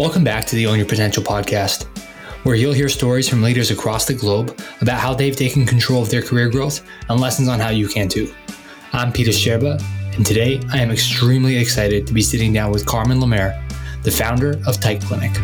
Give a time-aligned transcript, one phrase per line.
[0.00, 1.84] Welcome back to the Own Your Potential podcast,
[2.44, 6.08] where you'll hear stories from leaders across the globe about how they've taken control of
[6.08, 8.32] their career growth and lessons on how you can too.
[8.94, 9.78] I'm Peter Sherba,
[10.16, 13.62] and today I am extremely excited to be sitting down with Carmen Lemaire,
[14.02, 15.36] the founder of Type Clinic.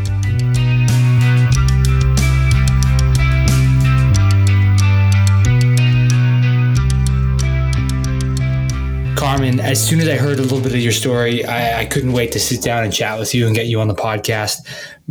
[9.26, 12.12] Carmen, as soon as I heard a little bit of your story, I, I, couldn't
[12.12, 14.58] wait to sit down and chat with you and get you on the podcast.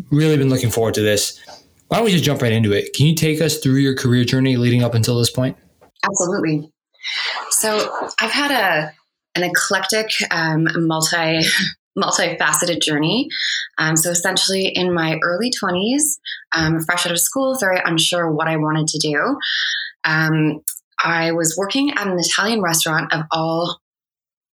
[0.10, 1.38] Really been looking forward to this.
[1.90, 2.94] Why don't we just jump right into it?
[2.94, 5.58] Can you take us through your career journey leading up until this point?
[6.06, 6.72] Absolutely.
[7.50, 8.94] So I've had a
[9.38, 11.42] an eclectic, um, multi
[11.98, 13.28] multifaceted journey.
[13.80, 16.22] Um, so essentially, in my early twenties,
[16.56, 19.38] um, fresh out of school, very unsure what I wanted to do.
[20.06, 20.62] Um,
[21.04, 23.82] I was working at an Italian restaurant of all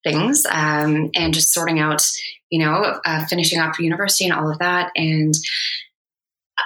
[0.05, 2.03] things um, and just sorting out,
[2.51, 4.91] you know, uh, finishing up university and all of that.
[4.97, 5.35] And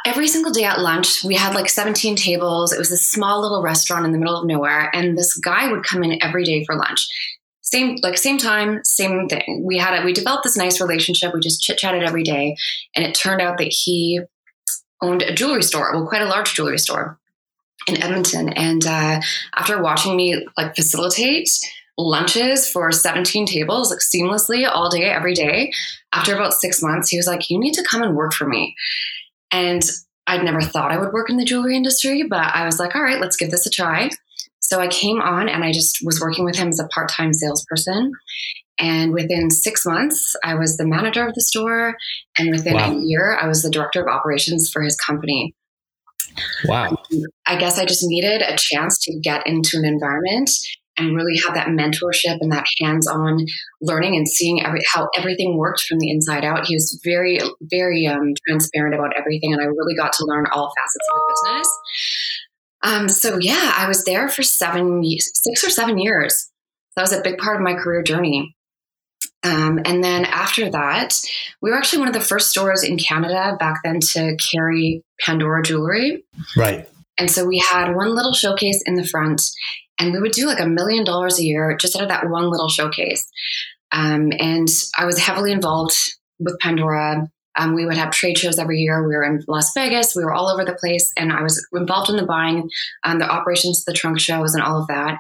[0.06, 2.72] every single day at lunch, we had like 17 tables.
[2.72, 4.90] It was a small little restaurant in the middle of nowhere.
[4.94, 7.06] And this guy would come in every day for lunch.
[7.62, 9.62] Same, like same time, same thing.
[9.64, 11.32] We had a, we developed this nice relationship.
[11.32, 12.56] We just chit chatted every day.
[12.94, 14.20] And it turned out that he
[15.00, 17.18] owned a jewelry store, well, quite a large jewelry store
[17.86, 18.50] in Edmonton.
[18.50, 19.20] And uh,
[19.54, 21.50] after watching me like facilitate
[21.96, 25.72] lunches for 17 tables like seamlessly all day every day.
[26.12, 28.74] After about six months he was like you need to come and work for me.
[29.50, 29.82] And
[30.26, 33.02] i'd never thought i would work in the jewelry industry but i was like all
[33.02, 34.10] right let's give this a try.
[34.60, 38.12] So i came on and i just was working with him as a part-time salesperson.
[38.78, 41.96] And within six months i was the manager of the store.
[42.38, 42.92] And within wow.
[42.92, 45.54] a year i was the director of operations for his company.
[46.64, 46.96] Wow.
[47.46, 50.50] I guess I just needed a chance to get into an environment
[50.96, 53.44] and really have that mentorship and that hands-on
[53.80, 56.66] learning and seeing every, how everything worked from the inside out.
[56.66, 60.72] He was very, very um, transparent about everything, and I really got to learn all
[60.76, 61.78] facets of the business.
[62.82, 66.50] Um, so yeah, I was there for seven, six or seven years.
[66.96, 68.54] That was a big part of my career journey.
[69.42, 71.20] Um, and then after that,
[71.60, 75.62] we were actually one of the first stores in Canada back then to carry Pandora
[75.62, 76.24] jewelry.
[76.56, 76.88] Right.
[77.18, 79.42] And so we had one little showcase in the front,
[79.98, 82.50] and we would do like a million dollars a year just out of that one
[82.50, 83.26] little showcase.
[83.92, 84.68] Um, and
[84.98, 85.94] I was heavily involved
[86.38, 87.28] with Pandora.
[87.56, 89.06] Um, we would have trade shows every year.
[89.06, 90.16] We were in Las Vegas.
[90.16, 92.68] We were all over the place, and I was involved in the buying,
[93.04, 95.18] um, the operations, the trunk shows, and all of that.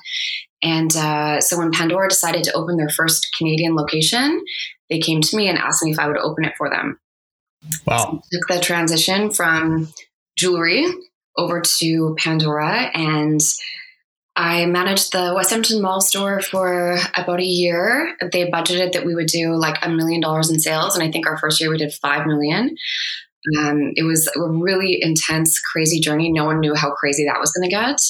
[0.60, 4.42] And uh, so when Pandora decided to open their first Canadian location,
[4.90, 6.98] they came to me and asked me if I would open it for them.
[7.86, 8.20] Wow!
[8.24, 9.88] So took the transition from
[10.36, 10.84] jewelry
[11.36, 13.40] over to Pandora, and
[14.36, 18.16] I managed the West Edmonton Mall store for about a year.
[18.32, 21.26] They budgeted that we would do like a million dollars in sales, and I think
[21.26, 22.76] our first year we did five million.
[23.58, 26.32] Um, it was a really intense, crazy journey.
[26.32, 28.00] No one knew how crazy that was going to get.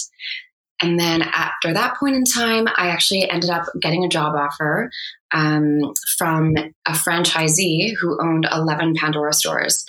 [0.81, 4.89] And then after that point in time, I actually ended up getting a job offer
[5.33, 6.55] um, from
[6.85, 9.85] a franchisee who owned 11 Pandora stores.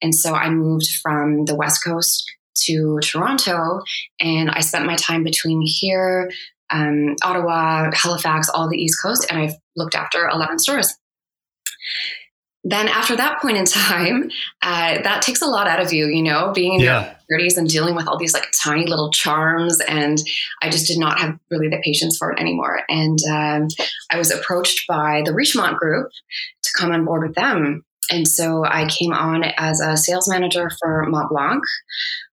[0.00, 2.24] And so I moved from the West Coast
[2.64, 3.80] to Toronto,
[4.20, 6.30] and I spent my time between here,
[6.70, 10.94] um, Ottawa, Halifax, all the East Coast, and I've looked after 11 stores.
[12.64, 14.30] Then, after that point in time,
[14.62, 17.14] uh, that takes a lot out of you, you know, being in yeah.
[17.28, 19.80] your 30s and dealing with all these like tiny little charms.
[19.80, 20.18] And
[20.60, 22.80] I just did not have really the patience for it anymore.
[22.88, 23.68] And um,
[24.10, 26.10] I was approached by the Richemont Group
[26.62, 27.84] to come on board with them.
[28.10, 31.60] And so I came on as a sales manager for Montblanc,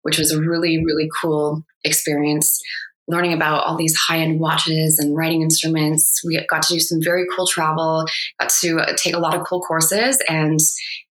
[0.03, 2.59] which was a really, really cool experience.
[3.07, 6.22] Learning about all these high end watches and writing instruments.
[6.25, 8.06] We got to do some very cool travel,
[8.39, 10.17] got to take a lot of cool courses.
[10.29, 10.59] And,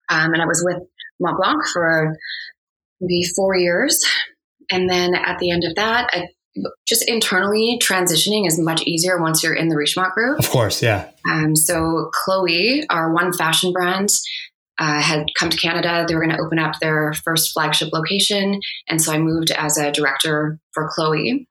[0.10, 0.82] um, and I was with
[1.22, 2.16] Montblanc for
[3.00, 4.04] maybe four years.
[4.72, 6.28] And then at the end of that, I,
[6.88, 10.40] just internally transitioning is much easier once you're in the Richemont group.
[10.40, 11.10] Of course, yeah.
[11.30, 14.10] Um, so Chloe, our one fashion brand,
[14.78, 16.06] uh, had come to Canada.
[16.08, 18.60] They were going to open up their first flagship location.
[18.90, 21.48] And so I moved as a director for Chloe.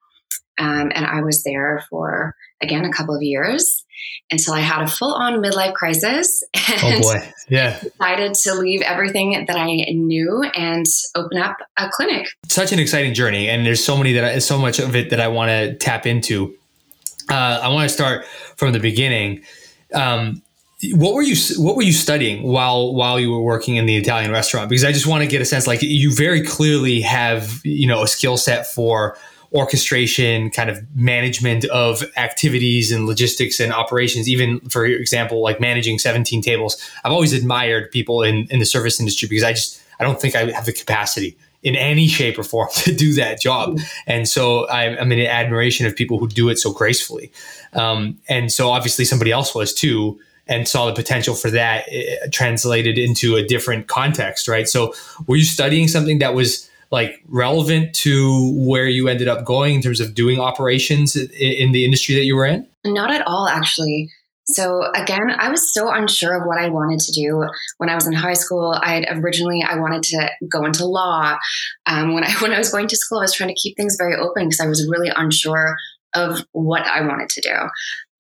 [0.59, 2.35] Um, and I was there for,
[2.65, 3.85] again, a couple of years
[4.31, 6.43] until I had a full on midlife crisis.
[6.83, 7.33] And oh boy.
[7.51, 7.79] Yeah.
[7.79, 12.27] Decided to leave everything that I knew and open up a clinic.
[12.49, 13.51] Such an exciting journey.
[13.51, 16.07] And there's so many that I, so much of it that I want to tap
[16.07, 16.55] into.
[17.31, 18.25] Uh, I want to start
[18.57, 19.43] from the beginning.
[19.93, 20.43] Um,
[20.93, 24.31] what were you what were you studying while while you were working in the Italian
[24.31, 24.69] restaurant?
[24.71, 28.03] Because I just want to get a sense like you very clearly have you know
[28.03, 29.17] a skill set for
[29.55, 35.99] orchestration, kind of management of activities and logistics and operations, even for example, like managing
[35.99, 36.77] 17 tables.
[37.05, 40.35] I've always admired people in, in the service industry because I just, I don't think
[40.35, 43.79] I have the capacity in any shape or form to do that job.
[44.07, 47.31] And so I, I'm in admiration of people who do it so gracefully.
[47.75, 52.27] Um, and so obviously somebody else was too and saw the potential for that uh,
[52.31, 54.69] translated into a different context, right?
[54.69, 54.93] So,
[55.27, 59.83] were you studying something that was like relevant to where you ended up going in
[59.83, 62.67] terms of doing operations in the industry that you were in?
[62.85, 64.11] Not at all, actually.
[64.47, 67.45] So again, I was so unsure of what I wanted to do
[67.79, 68.79] when I was in high school.
[68.81, 71.37] I had originally I wanted to go into law.
[71.87, 73.97] Um, when I when I was going to school, I was trying to keep things
[73.99, 75.77] very open because I was really unsure
[76.15, 77.57] of what I wanted to do.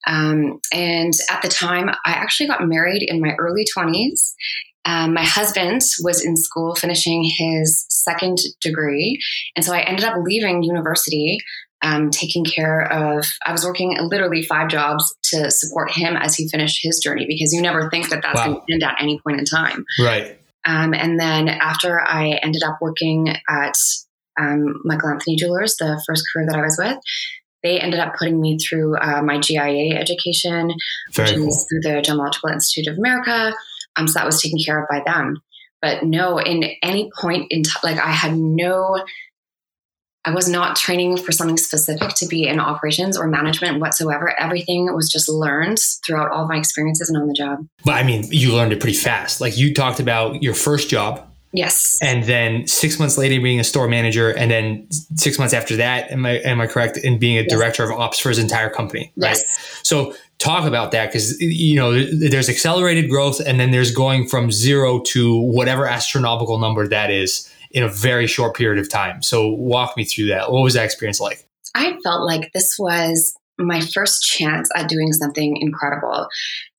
[0.06, 4.34] Um, and at the time, I actually got married in my early 20s.
[4.84, 9.18] Um, my husband was in school finishing his second degree.
[9.56, 11.38] And so I ended up leaving university,
[11.82, 16.48] um, taking care of, I was working literally five jobs to support him as he
[16.48, 18.46] finished his journey because you never think that that's wow.
[18.46, 19.84] going to end at any point in time.
[20.00, 20.38] Right.
[20.66, 23.74] Um, and then after I ended up working at
[24.40, 26.98] um, Michael Anthony Jewelers, the first career that I was with,
[27.62, 30.70] they ended up putting me through uh, my GIA education,
[31.12, 31.48] Very which cool.
[31.48, 33.54] is through the Gemological Institute of America.
[33.96, 35.42] Um, so that was taken care of by them.
[35.80, 39.04] But no, in any point in time, like I had no,
[40.24, 44.34] I was not training for something specific to be in operations or management whatsoever.
[44.40, 47.66] Everything was just learned throughout all my experiences and on the job.
[47.84, 49.42] But I mean, you learned it pretty fast.
[49.42, 51.96] Like you talked about your first job Yes.
[52.02, 56.10] And then six months later, being a store manager, and then six months after that,
[56.10, 57.50] am I am I correct in being a yes.
[57.50, 59.12] director of ops for his entire company?
[59.16, 59.36] Right.
[59.36, 59.80] Yes.
[59.84, 64.50] So talk about that because you know there's accelerated growth, and then there's going from
[64.50, 69.22] zero to whatever astronomical number that is in a very short period of time.
[69.22, 70.50] So walk me through that.
[70.50, 71.46] What was that experience like?
[71.76, 76.26] I felt like this was my first chance at doing something incredible.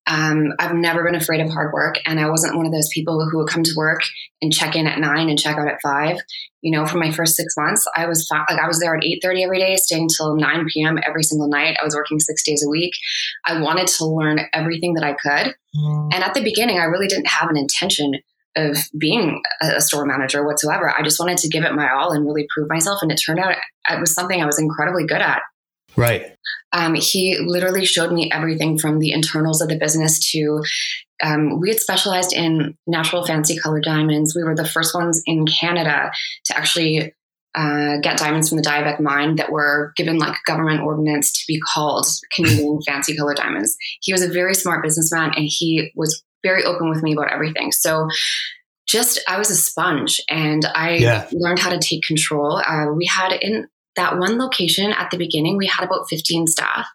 [0.08, 3.28] Um, I've never been afraid of hard work, and I wasn't one of those people
[3.28, 4.02] who would come to work
[4.42, 6.18] and check in at nine and check out at five.
[6.62, 9.20] You know, for my first six months, I was like I was there at eight
[9.24, 11.00] thirty every day, staying till nine p.m.
[11.06, 11.78] every single night.
[11.82, 12.94] I was working six days a week.
[13.46, 16.14] I wanted to learn everything that I could, mm.
[16.14, 18.14] and at the beginning, I really didn't have an intention
[18.56, 20.94] of being a store manager whatsoever.
[20.96, 23.40] I just wanted to give it my all and really prove myself, and it turned
[23.40, 23.56] out
[23.90, 25.42] it was something I was incredibly good at.
[25.98, 26.36] Right.
[26.74, 30.62] Um, he literally showed me everything from the internals of the business to
[31.24, 34.36] um, we had specialized in natural fancy color diamonds.
[34.36, 36.12] We were the first ones in Canada
[36.46, 37.14] to actually
[37.56, 41.60] uh, get diamonds from the Diavik mine that were given like government ordinance to be
[41.74, 42.06] called
[42.36, 43.78] Canadian fancy color diamonds.
[44.02, 47.72] He was a very smart businessman and he was very open with me about everything.
[47.72, 48.10] So
[48.88, 51.28] just I was a sponge and I yeah.
[51.32, 52.58] learned how to take control.
[52.58, 56.88] Uh, we had in that one location at the beginning, we had about 15 staff.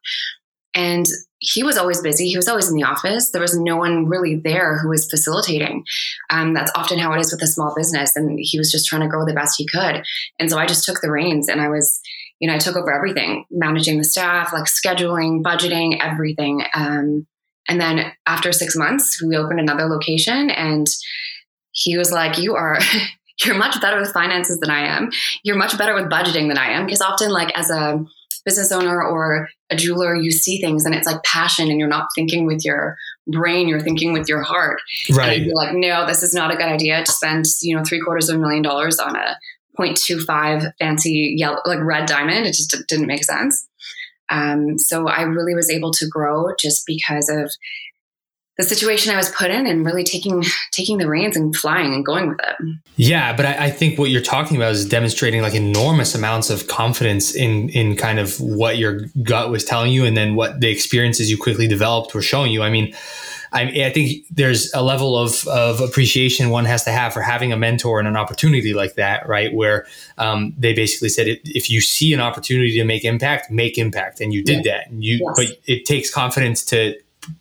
[0.74, 1.06] And
[1.40, 2.28] he was always busy.
[2.28, 3.30] He was always in the office.
[3.30, 5.84] There was no one really there who was facilitating.
[6.28, 8.14] Um, that's often how it is with a small business.
[8.14, 10.04] And he was just trying to grow the best he could.
[10.38, 11.98] And so I just took the reins and I was,
[12.40, 16.62] you know, I took over everything, managing the staff, like scheduling, budgeting, everything.
[16.74, 17.26] Um,
[17.68, 20.86] and then after six months, we opened another location and
[21.72, 22.78] he was like, You are
[23.44, 25.10] you're much better with finances than I am.
[25.42, 26.86] You're much better with budgeting than I am.
[26.86, 28.04] Because often, like as a
[28.44, 32.08] business owner or a jeweler, you see things and it's like passion, and you're not
[32.14, 34.80] thinking with your brain, you're thinking with your heart.
[35.10, 35.38] Right.
[35.38, 38.00] And you're like, no, this is not a good idea to spend, you know, three
[38.00, 39.36] quarters of a million dollars on a
[39.78, 42.46] 0.25 fancy yellow, like red diamond.
[42.46, 43.66] It just didn't make sense.
[44.28, 47.52] Um, so I really was able to grow just because of
[48.60, 52.04] the situation I was put in and really taking taking the reins and flying and
[52.04, 52.76] going with it.
[52.96, 56.66] Yeah, but I, I, think what you're talking about is demonstrating like enormous amounts of
[56.66, 60.68] confidence in in kind of what your gut was telling you, and then what the
[60.68, 62.62] experiences you quickly developed were showing you.
[62.62, 62.94] I mean.
[63.52, 67.52] I, I think there's a level of, of appreciation one has to have for having
[67.52, 69.52] a mentor and an opportunity like that, right?
[69.52, 69.86] Where
[70.18, 74.32] um, they basically said, if you see an opportunity to make impact, make impact, and
[74.32, 74.74] you did yeah.
[74.74, 74.90] that.
[74.90, 75.34] And you, yes.
[75.34, 76.94] but it takes confidence to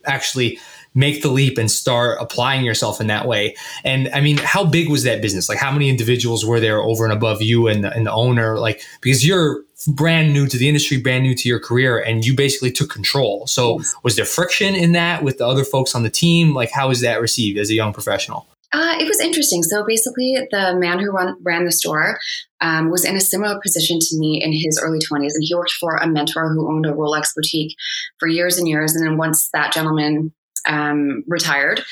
[0.05, 0.59] actually
[0.93, 3.55] make the leap and start applying yourself in that way.
[3.83, 5.49] And I mean, how big was that business?
[5.49, 8.57] Like, how many individuals were there over and above you and the, and the owner?
[8.57, 12.35] Like, because you're brand new to the industry, brand new to your career, and you
[12.35, 13.47] basically took control.
[13.47, 16.53] So, was there friction in that with the other folks on the team?
[16.53, 18.47] Like, how was that received as a young professional?
[18.71, 19.63] Uh, it was interesting.
[19.63, 22.19] So basically, the man who run, ran the store
[22.61, 25.71] um, was in a similar position to me in his early 20s, and he worked
[25.71, 27.75] for a mentor who owned a Rolex boutique
[28.19, 28.95] for years and years.
[28.95, 30.33] And then once that gentleman
[30.69, 31.83] um, retired,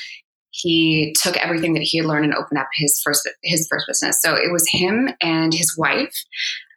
[0.50, 4.20] he took everything that he had learned and opened up his first his first business.
[4.22, 6.14] So it was him and his wife.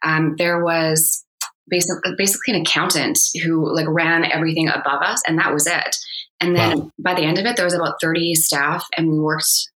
[0.04, 1.24] Um, there was
[1.68, 5.96] basically basically an accountant who like ran everything above us, and that was it.
[6.40, 6.90] And then wow.
[6.98, 9.70] by the end of it, there was about 30 staff, and we worked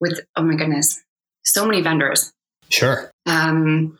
[0.00, 1.02] with oh my goodness,
[1.44, 2.32] so many vendors.
[2.68, 3.10] Sure.
[3.26, 3.98] Um,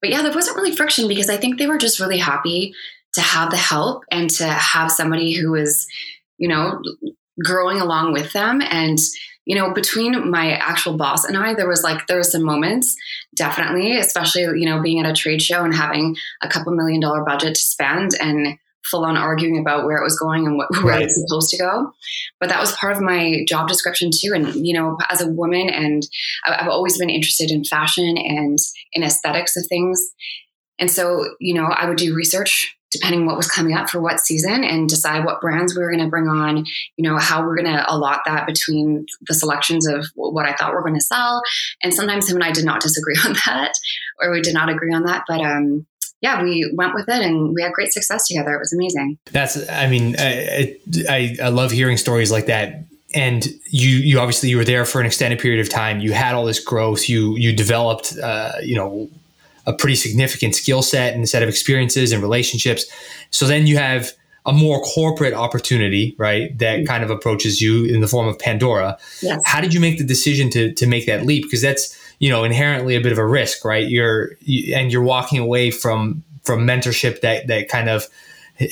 [0.00, 2.74] but yeah, there wasn't really friction because I think they were just really happy
[3.14, 5.86] to have the help and to have somebody who was,
[6.38, 6.80] you know,
[7.44, 8.98] growing along with them and
[9.44, 12.96] you know between my actual boss and i there was like there were some moments
[13.34, 17.22] definitely especially you know being at a trade show and having a couple million dollar
[17.24, 18.58] budget to spend and
[18.90, 21.02] full on arguing about where it was going and what, where right.
[21.02, 21.90] it was supposed to go.
[22.40, 24.32] But that was part of my job description too.
[24.32, 26.06] And, you know, as a woman, and
[26.46, 28.58] I've always been interested in fashion and
[28.92, 30.00] in aesthetics of things.
[30.78, 34.20] And so, you know, I would do research depending what was coming up for what
[34.20, 36.64] season and decide what brands we were going to bring on,
[36.96, 40.72] you know, how we're going to allot that between the selections of what I thought
[40.72, 41.42] we're going to sell.
[41.82, 43.72] And sometimes him and I did not disagree on that
[44.20, 45.24] or we did not agree on that.
[45.28, 45.86] But, um,
[46.22, 48.54] yeah, we went with it and we had great success together.
[48.54, 49.18] It was amazing.
[49.32, 50.76] That's, I mean, I,
[51.08, 55.00] I, I love hearing stories like that and you you obviously you were there for
[55.00, 58.74] an extended period of time you had all this growth you you developed uh, you
[58.74, 59.08] know
[59.66, 62.86] a pretty significant skill set and a set of experiences and relationships
[63.30, 64.12] so then you have
[64.44, 66.86] a more corporate opportunity right that mm-hmm.
[66.86, 69.40] kind of approaches you in the form of pandora yes.
[69.44, 72.44] how did you make the decision to to make that leap because that's you know
[72.44, 76.66] inherently a bit of a risk right you're you, and you're walking away from from
[76.66, 78.06] mentorship that that kind of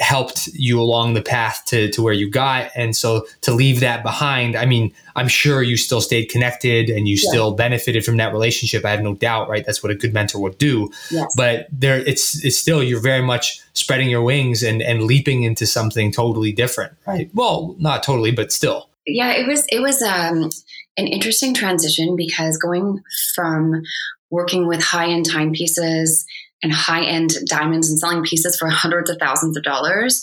[0.01, 2.71] helped you along the path to, to where you got.
[2.75, 7.07] And so to leave that behind i mean i'm sure you still stayed connected and
[7.09, 7.31] you yeah.
[7.31, 8.85] still benefited from that relationship.
[8.85, 9.65] I have no doubt right?
[9.65, 10.91] That's what a good mentor would do.
[11.11, 11.33] Yes.
[11.37, 15.67] but there it's it's still you're very much spreading your wings and and leaping into
[15.67, 16.93] something totally different.
[17.07, 17.31] Right.
[17.35, 18.89] Well not totally but still.
[19.07, 20.51] Yeah it was it was um
[20.97, 23.03] an interesting transition because going
[23.35, 23.83] from
[24.31, 26.25] working with high end timepieces
[26.65, 30.23] and high end diamonds and selling pieces for hundreds of thousands of dollars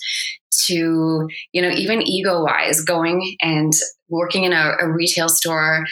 [0.65, 3.71] to, you know, even ego wise, going and
[4.09, 5.85] working in a, a, retail store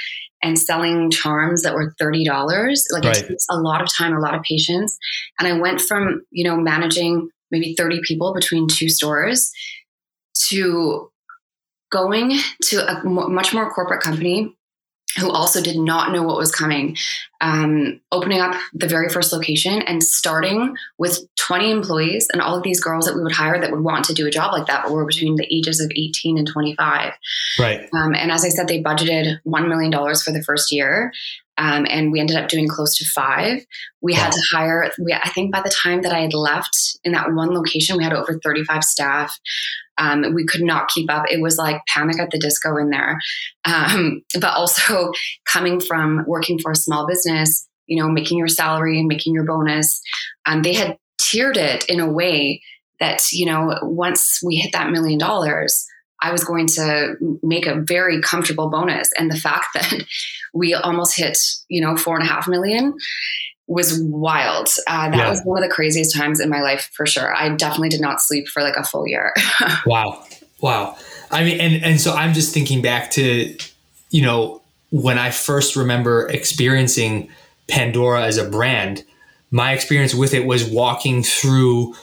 [0.44, 2.26] and selling charms that were $30.
[2.92, 3.18] Like right.
[3.18, 4.98] it takes a lot of time, a lot of patience.
[5.38, 9.52] And I went from, you know, managing maybe 30 people between two stores
[10.50, 11.12] to
[11.92, 14.56] going to a much more corporate company
[15.18, 16.96] who also did not know what was coming,
[17.42, 22.64] um, opening up the very first location and starting with 20 employees and all of
[22.64, 24.84] these girls that we would hire that would want to do a job like that,
[24.84, 27.14] but were between the ages of 18 and 25.
[27.58, 27.90] Right.
[27.94, 31.12] Um, and as I said, they budgeted $1 million for the first year.
[31.60, 33.66] Um, and we ended up doing close to five.
[34.02, 34.20] We wow.
[34.20, 37.34] had to hire, we, I think by the time that I had left in that
[37.34, 39.38] one location, we had over 35 staff.
[39.98, 41.26] Um, we could not keep up.
[41.30, 43.20] It was like panic at the disco in there.
[43.66, 45.12] Um, but also
[45.46, 49.46] coming from working for a small business, you know, making your salary, and making your
[49.46, 50.02] bonus,
[50.46, 52.62] um, they had tiered it in a way
[53.02, 55.86] that, you know, once we hit that million dollars,
[56.22, 59.10] I was going to make a very comfortable bonus.
[59.18, 60.04] And the fact that
[60.54, 62.96] we almost hit, you know, four and a half million
[63.68, 64.68] was wild.
[64.88, 65.30] Uh, that yeah.
[65.30, 67.36] was one of the craziest times in my life for sure.
[67.36, 69.34] I definitely did not sleep for like a full year.
[69.86, 70.24] wow.
[70.60, 70.98] Wow.
[71.32, 73.56] I mean, and, and so I'm just thinking back to,
[74.10, 77.30] you know, when I first remember experiencing
[77.68, 79.04] Pandora as a brand,
[79.52, 81.94] my experience with it was walking through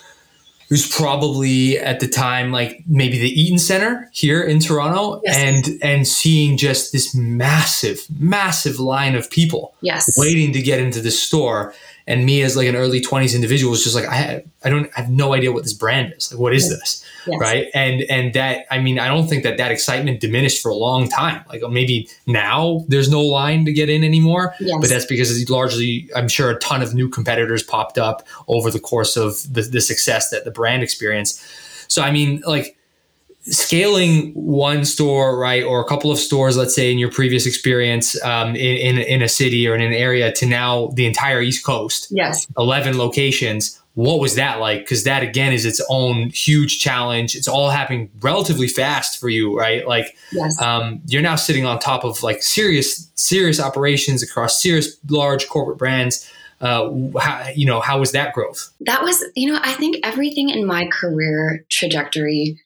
[0.69, 5.37] who's probably at the time like maybe the Eaton Center here in Toronto yes.
[5.37, 10.07] and and seeing just this massive massive line of people yes.
[10.19, 11.73] waiting to get into the store
[12.07, 15.01] and me as like an early 20s individual was just like I I don't I
[15.01, 16.33] have no idea what this brand is.
[16.33, 17.05] Like what is this?
[17.27, 17.41] Yes.
[17.41, 17.67] right?
[17.75, 21.09] And and that I mean I don't think that that excitement diminished for a long
[21.09, 21.45] time.
[21.49, 24.77] Like maybe now there's no line to get in anymore yes.
[24.81, 28.71] but that's because it's largely I'm sure a ton of new competitors popped up over
[28.71, 31.43] the course of the, the success that the brand experienced.
[31.89, 32.76] So I mean like
[33.49, 38.21] scaling one store, right, or a couple of stores, let's say in your previous experience
[38.25, 41.65] um, in, in, in a city or in an area to now the entire East
[41.65, 42.09] Coast.
[42.11, 42.47] Yes.
[42.59, 43.81] 11 locations.
[43.95, 44.81] What was that like?
[44.81, 47.35] Because that again is its own huge challenge.
[47.35, 49.87] It's all happening relatively fast for you, right?
[49.87, 50.61] Like, yes.
[50.61, 55.79] um, you're now sitting on top of like serious, serious operations across serious, large corporate
[55.79, 56.31] brands.
[56.61, 58.71] Uh, how, you know, how was that growth?
[58.81, 62.59] That was, you know, I think everything in my career trajectory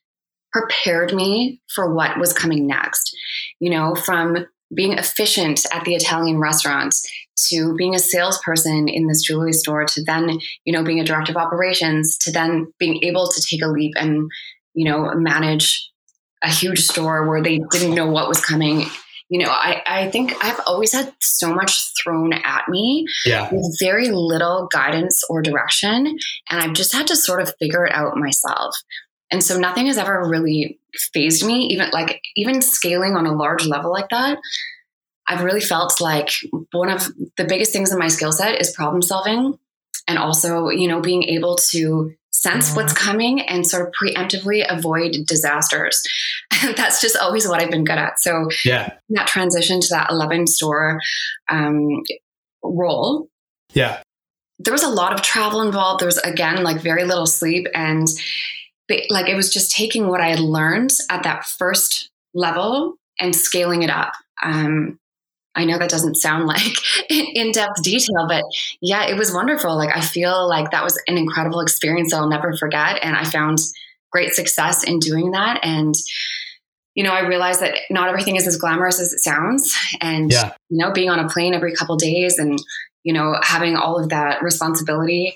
[0.53, 3.17] prepared me for what was coming next.
[3.59, 7.09] You know, from being efficient at the Italian restaurants
[7.49, 11.33] to being a salesperson in this jewelry store to then, you know, being a director
[11.33, 14.31] of operations to then being able to take a leap and,
[14.75, 15.91] you know, manage
[16.43, 18.87] a huge store where they didn't know what was coming.
[19.31, 23.49] you know, I, I think I've always had so much thrown at me yeah.
[23.51, 26.19] with very little guidance or direction.
[26.51, 28.75] And I've just had to sort of figure it out myself.
[29.31, 30.79] And so nothing has ever really
[31.15, 34.39] phased me, even like even scaling on a large level like that.
[35.29, 36.31] I've really felt like
[36.73, 37.07] one of
[37.37, 39.59] the biggest things in my skill set is problem solving
[40.09, 45.15] and also, you know, being able to sense what's coming and sort of preemptively avoid
[45.27, 46.03] disasters.
[46.77, 48.19] that's just always what I've been good at.
[48.21, 51.01] So yeah, that transition to that 11 store
[51.49, 52.03] um,
[52.63, 53.29] role.
[53.73, 54.03] Yeah.
[54.59, 56.01] There was a lot of travel involved.
[56.01, 58.07] There was again like very little sleep and
[59.11, 63.83] like it was just taking what I had learned at that first level and scaling
[63.83, 64.13] it up.
[64.43, 64.99] Um,
[65.55, 66.77] I know that doesn't sound like
[67.11, 68.45] in depth detail, but
[68.81, 69.77] yeah, it was wonderful.
[69.77, 73.01] Like, I feel like that was an incredible experience that I'll never forget.
[73.03, 73.59] And I found
[74.13, 75.61] great success in doing that.
[75.63, 75.95] And,
[76.95, 79.73] you know, I realized that not everything is as glamorous as it sounds.
[80.01, 80.53] And, yeah.
[80.69, 82.59] you know, being on a plane every couple days and,
[83.03, 85.35] you know, having all of that responsibility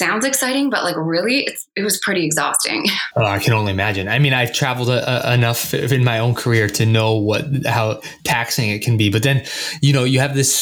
[0.00, 2.86] sounds exciting, but like really, it was pretty exhausting.
[3.16, 4.06] Oh, I can only imagine.
[4.06, 8.00] I mean, I've traveled a, a, enough in my own career to know what how
[8.22, 9.10] taxing it can be.
[9.10, 9.44] But then,
[9.82, 10.54] you know, you have this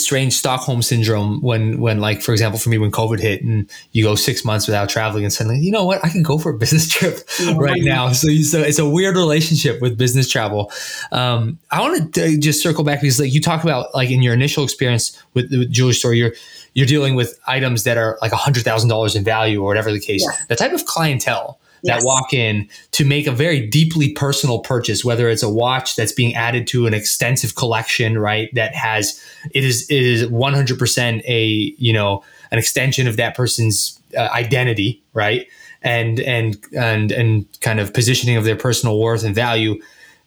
[0.00, 4.02] strange Stockholm syndrome when when like for example, for me, when COVID hit and you
[4.02, 6.58] go six months without traveling, and suddenly, you know what, I can go for a
[6.58, 7.54] business trip yeah.
[7.58, 8.12] right now.
[8.12, 10.72] So, you, so it's a weird relationship with business travel.
[11.12, 14.22] Um, I want to uh, just circle back because like you talk about like in
[14.22, 16.32] your initial experience with the jewelry store, you're
[16.74, 19.92] you're dealing with items that are like a hundred thousand dollars in value or whatever
[19.92, 20.26] the case.
[20.48, 22.04] The type of clientele that yes.
[22.04, 26.34] walk in to make a very deeply personal purchase, whether it's a watch that's being
[26.34, 28.50] added to an extensive collection, right?
[28.54, 29.22] That has
[29.52, 33.98] it is it is one hundred percent a you know an extension of that person's
[34.16, 35.46] uh, identity, right?
[35.82, 39.80] And and and and kind of positioning of their personal worth and value,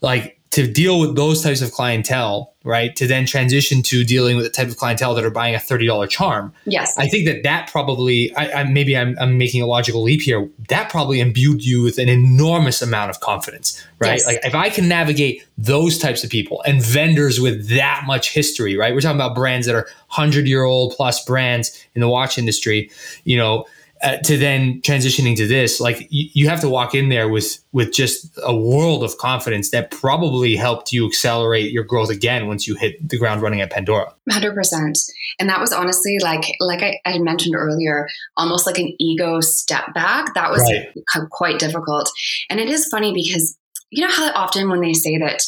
[0.03, 2.95] like to deal with those types of clientele, right?
[2.97, 5.87] To then transition to dealing with the type of clientele that are buying a thirty
[5.87, 6.53] dollar charm.
[6.65, 10.21] Yes, I think that that probably, I, I maybe I'm, I'm, making a logical leap
[10.21, 10.47] here.
[10.69, 14.11] That probably imbued you with an enormous amount of confidence, right?
[14.11, 14.27] Yes.
[14.27, 18.77] Like if I can navigate those types of people and vendors with that much history,
[18.77, 18.93] right?
[18.93, 22.91] We're talking about brands that are hundred year old plus brands in the watch industry,
[23.23, 23.65] you know
[24.03, 27.57] uh, to then transitioning to this, like you, you have to walk in there with
[27.71, 32.67] with just a world of confidence that probably helped you accelerate your growth again once
[32.67, 34.13] you hit the ground running at Pandora.
[34.29, 34.99] Hundred percent,
[35.39, 39.93] and that was honestly like like I, I, mentioned earlier, almost like an ego step
[39.93, 40.33] back.
[40.33, 41.29] That was right.
[41.31, 42.11] quite difficult,
[42.49, 43.57] and it is funny because
[43.89, 45.43] you know how often when they say that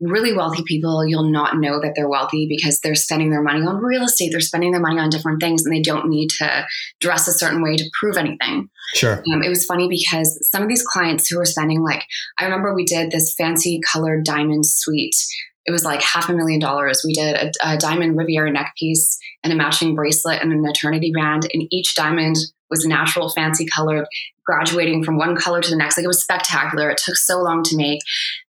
[0.00, 3.76] really wealthy people, you'll not know that they're wealthy because they're spending their money on
[3.76, 6.66] real estate, they're spending their money on different things, and they don't need to
[7.00, 8.68] dress a certain way to prove anything.
[8.94, 9.22] Sure.
[9.32, 12.02] Um, it was funny because some of these clients who were spending, like,
[12.38, 15.16] I remember we did this fancy colored diamond suite.
[15.66, 17.02] It was like half a million dollars.
[17.04, 21.12] We did a, a diamond Riviera neck piece and a matching bracelet and an eternity
[21.14, 22.36] band, and each diamond
[22.70, 24.06] was natural, fancy colored,
[24.44, 25.96] graduating from one color to the next.
[25.96, 26.90] Like it was spectacular.
[26.90, 28.00] It took so long to make.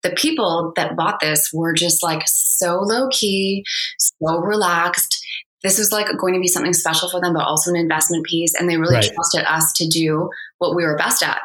[0.03, 3.65] The people that bought this were just like so low key,
[3.99, 5.25] so relaxed.
[5.63, 8.55] This was like going to be something special for them, but also an investment piece.
[8.55, 9.11] And they really right.
[9.13, 11.41] trusted us to do what we were best at.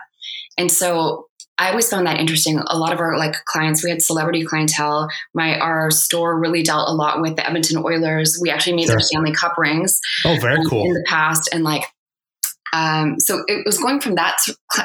[0.58, 2.60] And so I always found that interesting.
[2.68, 5.08] A lot of our like clients, we had celebrity clientele.
[5.34, 8.40] My our store really dealt a lot with the Edmonton Oilers.
[8.42, 8.96] We actually made sure.
[8.96, 10.00] their Stanley Cup rings.
[10.26, 10.86] Oh, very um, cool.
[10.86, 11.84] In the past, and like
[12.74, 14.38] um, so it was going from that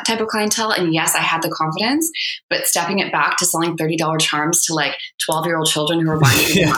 [0.07, 0.71] type of clientele.
[0.71, 2.11] And yes, I had the confidence,
[2.51, 6.09] but stepping it back to selling $30 charms to like 12 year old children who
[6.09, 6.77] were buying yeah.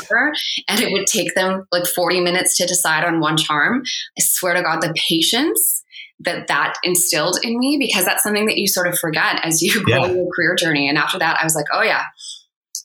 [0.68, 3.82] and it would take them like 40 minutes to decide on one charm.
[4.16, 5.82] I swear to God, the patience
[6.20, 9.82] that that instilled in me, because that's something that you sort of forget as you
[9.82, 10.12] grow yeah.
[10.12, 10.88] your career journey.
[10.88, 12.04] And after that, I was like, oh yeah,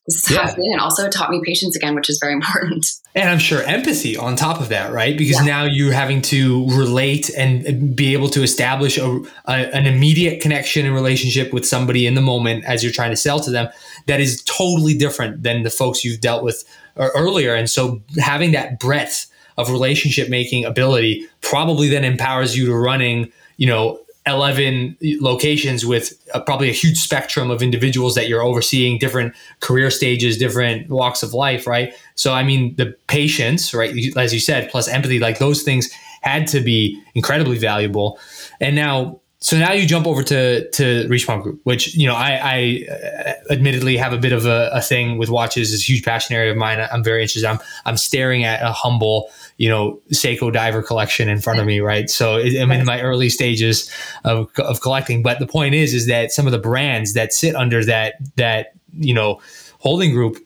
[0.05, 0.53] this is yeah.
[0.55, 2.85] And also taught me patience again, which is very important.
[3.15, 5.17] And I'm sure empathy on top of that, right?
[5.17, 5.45] Because yeah.
[5.45, 10.85] now you're having to relate and be able to establish a, a, an immediate connection
[10.85, 13.69] and relationship with somebody in the moment as you're trying to sell to them
[14.07, 16.63] that is totally different than the folks you've dealt with
[16.97, 17.55] earlier.
[17.55, 23.31] And so having that breadth of relationship making ability probably then empowers you to running,
[23.57, 28.97] you know, 11 locations with a, probably a huge spectrum of individuals that you're overseeing,
[28.97, 31.93] different career stages, different walks of life, right?
[32.15, 36.47] So, I mean, the patience, right, as you said, plus empathy, like those things had
[36.47, 38.19] to be incredibly valuable.
[38.59, 42.39] And now, so now you jump over to to Richemont Group, which you know I,
[42.41, 45.71] I uh, admittedly have a bit of a, a, thing with watches.
[45.71, 46.79] It's a huge passion area of mine.
[46.91, 47.45] I'm very interested.
[47.45, 51.79] I'm I'm staring at a humble you know Seiko diver collection in front of me,
[51.79, 52.09] right?
[52.09, 53.89] So I'm in my early stages
[54.23, 55.23] of, of collecting.
[55.23, 58.73] But the point is, is that some of the brands that sit under that that
[58.93, 59.39] you know
[59.79, 60.37] holding group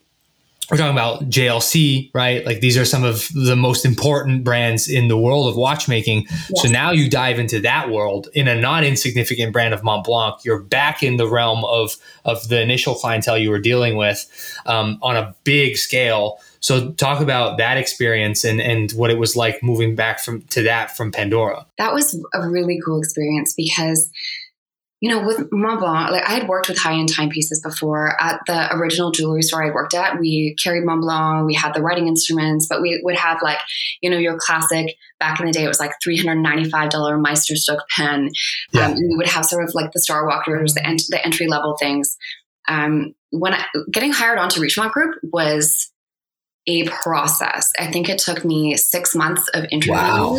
[0.70, 2.46] we're talking about JLC, right?
[2.46, 6.26] Like these are some of the most important brands in the world of watchmaking.
[6.30, 6.62] Yes.
[6.62, 10.44] So now you dive into that world in a not insignificant brand of Montblanc.
[10.44, 14.26] You're back in the realm of of the initial clientele you were dealing with
[14.66, 16.40] um, on a big scale.
[16.60, 20.62] So talk about that experience and and what it was like moving back from to
[20.64, 21.66] that from Pandora.
[21.78, 24.12] That was a really cool experience because
[25.02, 28.76] you know, with Montblanc, like I had worked with high end timepieces before at the
[28.76, 30.20] original jewelry store I worked at.
[30.20, 33.60] We carried Montblanc, we had the writing instruments, but we would have like,
[34.02, 38.30] you know, your classic back in the day, it was like $395 Meisterstück pen.
[38.74, 38.88] Yeah.
[38.88, 41.78] Um, we would have sort of like the Star Walkers, the, ent- the entry level
[41.80, 42.18] things.
[42.68, 45.92] Um, when I, getting hired onto Richemont Group was
[46.68, 47.72] a process.
[47.80, 49.96] I think it took me six months of interviews.
[49.96, 50.38] Wow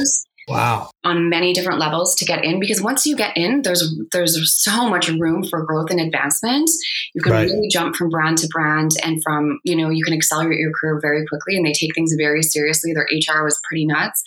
[0.50, 0.90] Wow.
[1.04, 4.88] On many different levels to get in because once you get in, there's there's so
[4.88, 6.70] much room for growth and advancement.
[7.14, 7.48] You can right.
[7.48, 10.98] really jump from brand to brand and from, you know, you can accelerate your career
[11.00, 12.92] very quickly and they take things very seriously.
[12.92, 14.22] Their HR was pretty nuts.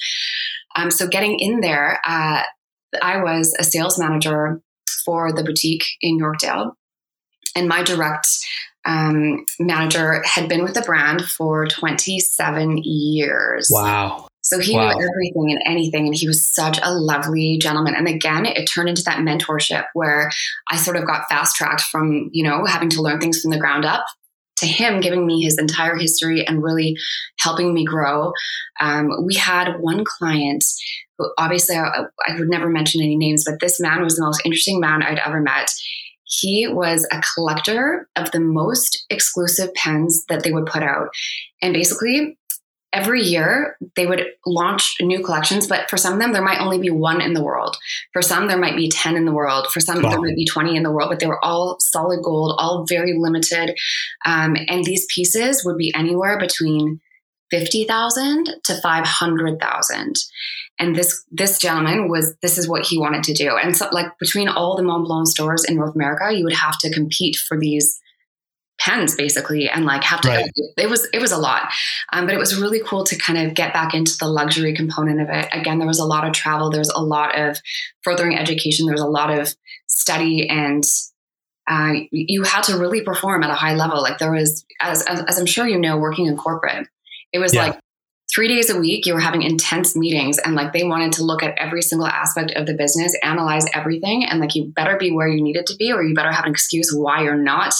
[0.75, 2.41] Um, so getting in there, uh,
[3.01, 4.61] I was a sales manager
[5.05, 6.71] for the boutique in Yorkdale.
[7.55, 8.27] And my direct
[8.85, 13.69] um, manager had been with the brand for 27 years.
[13.71, 14.27] Wow.
[14.43, 14.89] So he wow.
[14.89, 17.95] knew everything and anything, and he was such a lovely gentleman.
[17.95, 20.29] And again, it turned into that mentorship where
[20.69, 23.59] I sort of got fast tracked from, you know, having to learn things from the
[23.59, 24.05] ground up
[24.57, 26.95] to him giving me his entire history and really
[27.39, 28.31] helping me grow.
[28.79, 30.63] Um, we had one client
[31.17, 34.41] who obviously I, I would never mention any names, but this man was the most
[34.45, 35.71] interesting man I'd ever met.
[36.25, 41.09] He was a collector of the most exclusive pens that they would put out.
[41.61, 42.37] And basically,
[42.93, 46.77] every year they would launch new collections, but for some of them, there might only
[46.77, 47.75] be one in the world.
[48.13, 49.67] For some, there might be 10 in the world.
[49.71, 50.11] For some, wow.
[50.11, 53.17] there might be 20 in the world, but they were all solid gold, all very
[53.17, 53.75] limited.
[54.25, 57.01] Um, and these pieces would be anywhere between
[57.49, 60.15] 50,000 to 500,000.
[60.79, 63.57] And this, this gentleman was, this is what he wanted to do.
[63.57, 66.91] And so like between all the Montblanc stores in North America, you would have to
[66.91, 67.99] compete for these
[68.79, 70.45] pens basically and like have to right.
[70.77, 71.69] it was it was a lot.
[72.11, 75.21] Um, but it was really cool to kind of get back into the luxury component
[75.21, 75.47] of it.
[75.51, 76.69] Again there was a lot of travel.
[76.69, 77.59] There's a lot of
[78.03, 78.87] furthering education.
[78.87, 79.53] There's a lot of
[79.87, 80.83] study and
[81.65, 84.01] uh, you had to really perform at a high level.
[84.01, 86.87] Like there was as, as, as i'm sure you know working in corporate
[87.31, 87.67] it was yeah.
[87.67, 87.79] like
[88.33, 91.43] three days a week you were having intense meetings and like they wanted to look
[91.43, 95.27] at every single aspect of the business analyze everything and like you better be where
[95.27, 97.73] you needed to be or you better have an excuse why you're not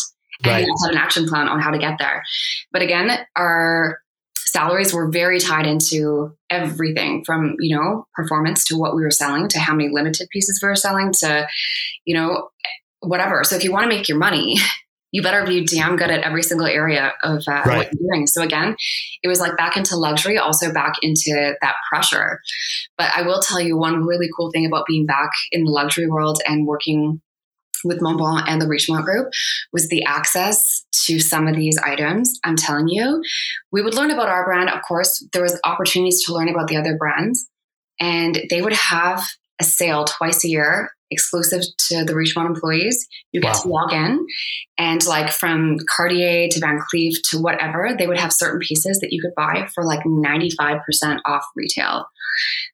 [0.43, 0.67] and right.
[0.85, 2.23] have an action plan on how to get there.
[2.71, 3.99] But again, our
[4.35, 9.47] salaries were very tied into everything from you know performance to what we were selling
[9.47, 11.47] to how many limited pieces we were selling to
[12.05, 12.49] you know
[12.99, 13.43] whatever.
[13.43, 14.57] So if you want to make your money.
[15.15, 17.77] You better be damn good at every single area of uh, right.
[17.77, 18.25] what you're doing.
[18.25, 18.75] So again,
[19.21, 22.39] it was like back into luxury, also back into that pressure.
[22.97, 26.07] But I will tell you one really cool thing about being back in the luxury
[26.07, 27.21] world and working
[27.83, 29.29] with Montblanc and the Richemont Group
[29.71, 32.39] was the access to some of these items.
[32.43, 33.21] I'm telling you,
[33.71, 34.69] we would learn about our brand.
[34.69, 37.49] Of course, there was opportunities to learn about the other brands,
[37.99, 39.23] and they would have
[39.59, 43.07] a sale twice a year exclusive to the Richemont employees.
[43.31, 43.61] You get wow.
[43.61, 44.25] to log in,
[44.77, 49.11] and like from Cartier to Van Cleef to whatever, they would have certain pieces that
[49.11, 50.79] you could buy for like 95%
[51.25, 52.05] off retail.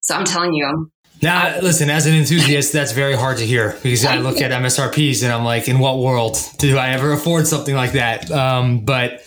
[0.01, 0.89] So I'm telling you,
[1.21, 5.23] now, listen, as an enthusiast, that's very hard to hear because I look at MSRPs
[5.23, 8.31] and I'm like, in what world do I ever afford something like that?
[8.31, 9.23] Um, but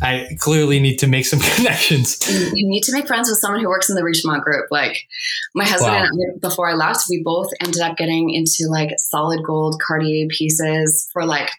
[0.00, 2.20] I clearly need to make some connections.
[2.54, 4.66] You need to make friends with someone who works in the Richemont group.
[4.70, 5.06] Like
[5.54, 6.04] my husband wow.
[6.04, 10.28] and I, before I left, we both ended up getting into like solid gold Cartier
[10.28, 11.50] pieces for like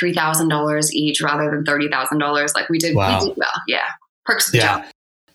[0.00, 2.54] $3,000 each rather than $30,000.
[2.54, 3.20] Like we did, wow.
[3.20, 3.62] we did well.
[3.66, 3.88] Yeah.
[4.26, 4.80] Perks of the yeah.
[4.80, 4.86] job.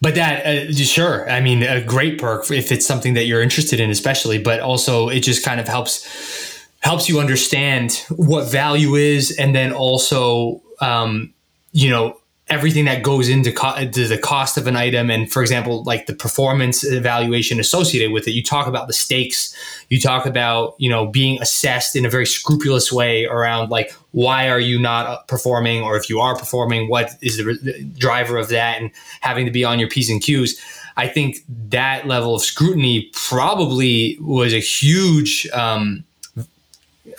[0.01, 1.29] But that, uh, sure.
[1.29, 4.39] I mean, a great perk if it's something that you're interested in, especially.
[4.39, 6.07] But also, it just kind of helps
[6.79, 11.31] helps you understand what value is, and then also, um,
[11.71, 12.17] you know,
[12.51, 15.09] everything that goes into, co- into the cost of an item.
[15.09, 18.31] And for example like the performance evaluation associated with it.
[18.31, 19.55] You talk about the stakes.
[19.89, 24.49] You talk about you know being assessed in a very scrupulous way around like why
[24.49, 25.81] are you not performing?
[25.81, 28.81] Or if you are performing what is the driver of that?
[28.81, 30.61] And having to be on your p's and q's.
[30.97, 31.37] I think
[31.69, 36.03] that level of scrutiny probably was a huge um,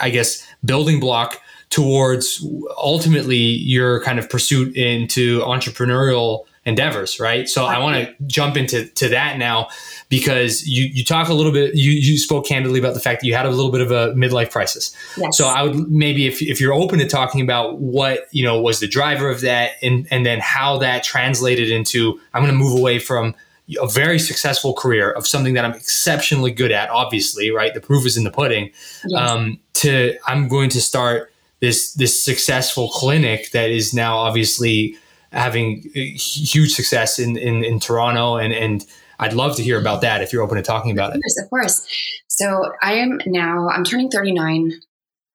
[0.00, 1.40] i guess building block
[1.72, 7.48] towards ultimately your kind of pursuit into entrepreneurial endeavors, right?
[7.48, 9.68] So I want to jump into to that now
[10.10, 13.26] because you you talk a little bit you you spoke candidly about the fact that
[13.26, 14.94] you had a little bit of a midlife crisis.
[15.16, 15.36] Yes.
[15.38, 18.80] So I would maybe if if you're open to talking about what you know was
[18.80, 22.78] the driver of that and and then how that translated into I'm going to move
[22.78, 23.34] away from
[23.80, 27.72] a very successful career of something that I'm exceptionally good at, obviously, right?
[27.72, 28.72] The proof is in the pudding.
[29.06, 29.30] Yes.
[29.30, 31.31] Um, to I'm going to start
[31.62, 34.98] this this successful clinic that is now obviously
[35.30, 38.84] having huge success in, in, in Toronto and, and
[39.18, 41.20] I'd love to hear about that if you're open to talking about it.
[41.22, 41.86] Course, of course.
[42.26, 44.72] So I am now, I'm turning 39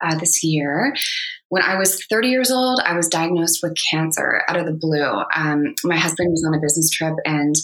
[0.02, 0.94] uh, this year.
[1.50, 5.24] When I was 30 years old, I was diagnosed with cancer out of the blue.
[5.34, 7.56] Um, my husband was on a business trip and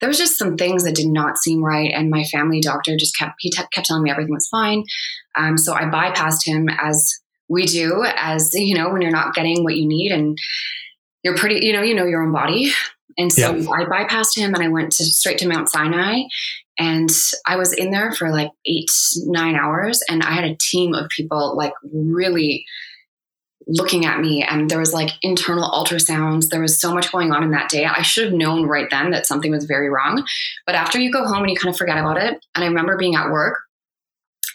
[0.00, 1.90] there was just some things that did not seem right.
[1.90, 4.84] And my family doctor just kept, he kept telling me everything was fine.
[5.36, 7.21] Um, so I bypassed him as
[7.52, 10.38] we do, as you know, when you're not getting what you need and
[11.22, 12.72] you're pretty, you know, you know your own body.
[13.18, 13.70] And so yeah.
[13.70, 16.22] I bypassed him and I went to straight to Mount Sinai.
[16.78, 17.10] And
[17.46, 18.90] I was in there for like eight,
[19.26, 20.00] nine hours.
[20.08, 22.64] And I had a team of people like really
[23.66, 24.42] looking at me.
[24.42, 26.48] And there was like internal ultrasounds.
[26.48, 27.84] There was so much going on in that day.
[27.84, 30.24] I should have known right then that something was very wrong.
[30.64, 32.42] But after you go home and you kind of forget about it.
[32.54, 33.58] And I remember being at work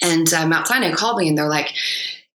[0.02, 1.74] and uh, Mount Sinai called me and they're like,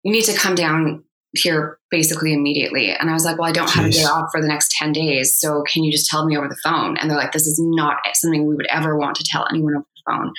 [0.03, 2.91] you need to come down here basically immediately.
[2.91, 3.75] And I was like, well, I don't Jeez.
[3.75, 5.35] have a day off for the next 10 days.
[5.35, 6.97] So can you just tell me over the phone?
[6.97, 9.85] And they're like, this is not something we would ever want to tell anyone over
[9.95, 10.33] the phone.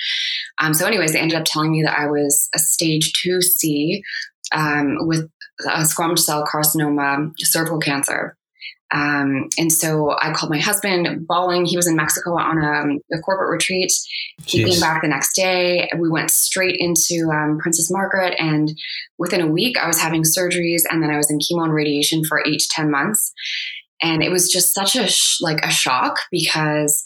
[0.59, 4.01] Um, so, anyways, they ended up telling me that I was a stage 2C
[4.53, 5.29] um, with
[5.65, 8.37] a squamous cell carcinoma, cervical cancer.
[8.91, 11.65] Um, and so I called my husband, bawling.
[11.65, 13.91] He was in Mexico on a, a corporate retreat.
[14.45, 14.71] He Jeez.
[14.71, 15.89] came back the next day.
[15.97, 18.71] We went straight into um, Princess Margaret, and
[19.17, 22.23] within a week, I was having surgeries, and then I was in chemo and radiation
[22.23, 23.33] for eight to ten months.
[24.01, 27.05] And it was just such a sh- like a shock because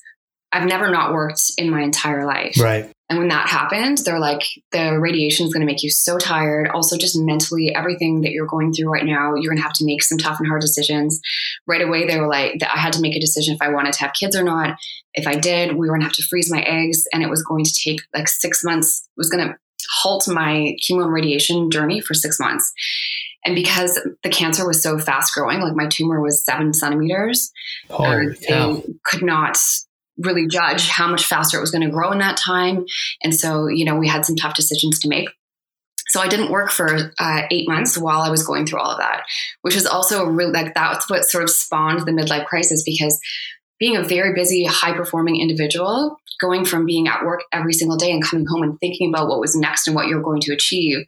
[0.51, 2.55] I've never not worked in my entire life.
[2.59, 2.91] Right.
[3.09, 6.69] And when that happened, they're like, the radiation is going to make you so tired.
[6.69, 9.85] Also, just mentally, everything that you're going through right now, you're going to have to
[9.85, 11.19] make some tough and hard decisions.
[11.65, 14.01] Right away, they were like, I had to make a decision if I wanted to
[14.01, 14.77] have kids or not.
[15.15, 17.41] If I did, we were going to have to freeze my eggs, and it was
[17.41, 19.07] going to take like six months.
[19.17, 19.55] It was going to
[20.01, 22.71] halt my chemo and radiation journey for six months.
[23.45, 27.51] And because the cancer was so fast growing, like my tumor was seven centimeters,
[27.89, 29.57] uh, they could not
[30.19, 32.85] really judge how much faster it was going to grow in that time.
[33.23, 35.29] And so, you know, we had some tough decisions to make.
[36.09, 38.97] So I didn't work for uh, eight months while I was going through all of
[38.97, 39.23] that,
[39.61, 43.19] which was also a really like that's what sort of spawned the midlife crisis because
[43.79, 48.11] being a very busy, high performing individual, going from being at work every single day
[48.11, 51.05] and coming home and thinking about what was next and what you're going to achieve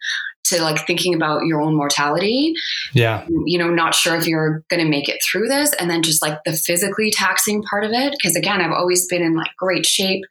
[0.51, 2.53] to like thinking about your own mortality.
[2.93, 3.25] Yeah.
[3.45, 5.73] You know, not sure if you're going to make it through this.
[5.73, 8.15] And then just like the physically taxing part of it.
[8.21, 10.23] Cause again, I've always been in like great shape.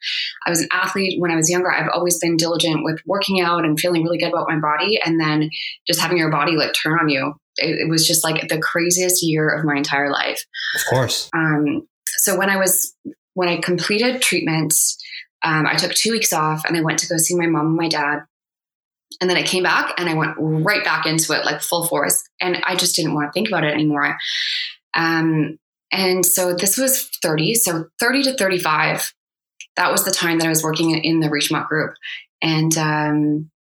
[0.47, 1.71] I was an athlete when I was younger.
[1.71, 5.01] I've always been diligent with working out and feeling really good about my body.
[5.05, 5.51] And then
[5.87, 7.35] just having your body like turn on you.
[7.57, 10.45] It, it was just like the craziest year of my entire life.
[10.75, 11.29] Of course.
[11.35, 12.95] Um, so when I was,
[13.35, 14.75] when I completed treatment,
[15.43, 17.77] um, I took two weeks off and I went to go see my mom and
[17.77, 18.25] my dad
[19.21, 22.23] and then I came back and I went right back into it like full force.
[22.41, 24.17] And I just didn't want to think about it anymore.
[24.95, 25.59] Um,
[25.93, 27.55] and so this was 30.
[27.57, 29.13] So 30 to 35,
[29.77, 31.95] that was the time that I was working in the Richemont group.
[32.41, 33.51] And um,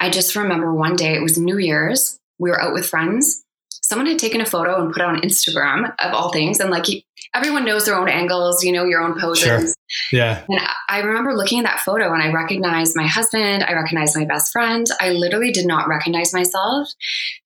[0.00, 2.18] I just remember one day, it was New Year's.
[2.38, 3.44] We were out with friends
[3.92, 6.60] someone had taken a photo and put it on Instagram of all things.
[6.60, 6.86] And like
[7.34, 9.44] everyone knows their own angles, you know, your own poses.
[9.44, 9.72] Sure.
[10.10, 10.44] Yeah.
[10.48, 13.62] And I remember looking at that photo and I recognized my husband.
[13.62, 14.86] I recognized my best friend.
[15.00, 16.88] I literally did not recognize myself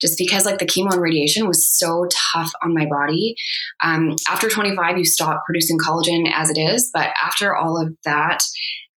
[0.00, 3.34] just because like the chemo and radiation was so tough on my body.
[3.82, 6.90] Um, after 25, you stop producing collagen as it is.
[6.92, 8.40] But after all of that,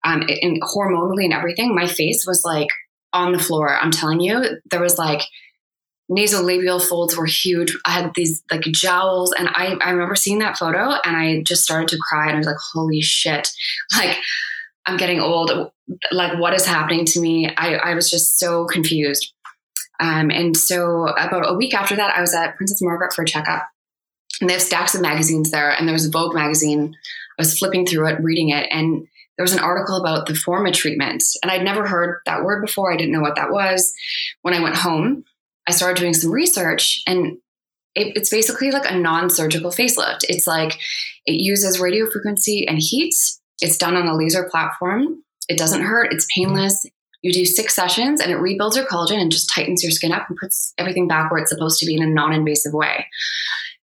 [0.05, 2.69] um, and hormonally and everything, my face was like
[3.13, 3.75] on the floor.
[3.75, 5.21] I'm telling you, there was like,
[6.09, 7.77] nasolabial folds were huge.
[7.85, 11.63] I had these like jowls, and I, I remember seeing that photo and I just
[11.63, 12.27] started to cry.
[12.27, 13.47] And I was like, holy shit.
[13.97, 14.17] Like,
[14.85, 15.51] I'm getting old.
[16.11, 17.53] Like, what is happening to me?
[17.55, 19.33] I, I was just so confused.
[19.99, 23.27] Um, and so, about a week after that, I was at Princess Margaret for a
[23.27, 23.67] checkup.
[24.39, 25.71] And they have stacks of magazines there.
[25.71, 26.95] And there was a Vogue magazine.
[27.37, 28.67] I was flipping through it, reading it.
[28.71, 31.23] And there was an article about the Forma treatment.
[31.43, 32.91] And I'd never heard that word before.
[32.91, 33.93] I didn't know what that was.
[34.41, 35.25] When I went home,
[35.69, 37.37] I started doing some research and
[37.93, 40.21] it, it's basically like a non-surgical facelift.
[40.23, 40.79] It's like
[41.27, 43.13] it uses radio frequency and heat.
[43.59, 45.23] It's done on a laser platform.
[45.47, 46.11] It doesn't hurt.
[46.11, 46.55] It's mm-hmm.
[46.55, 46.85] painless.
[47.21, 50.25] You do six sessions and it rebuilds your collagen and just tightens your skin up
[50.27, 53.05] and puts everything back where it's supposed to be in a non-invasive way.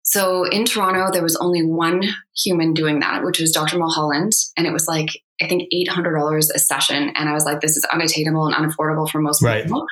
[0.03, 2.03] So in Toronto, there was only one
[2.37, 3.79] human doing that, which was Dr.
[3.79, 4.33] Mulholland.
[4.57, 7.13] And it was like, I think $800 a session.
[7.15, 9.65] And I was like, this is unattainable and unaffordable for most Right.
[9.65, 9.87] people.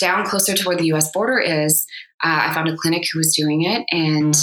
[0.00, 1.86] Down closer to where the US border is,
[2.24, 3.84] uh, I found a clinic who was doing it.
[3.90, 4.34] And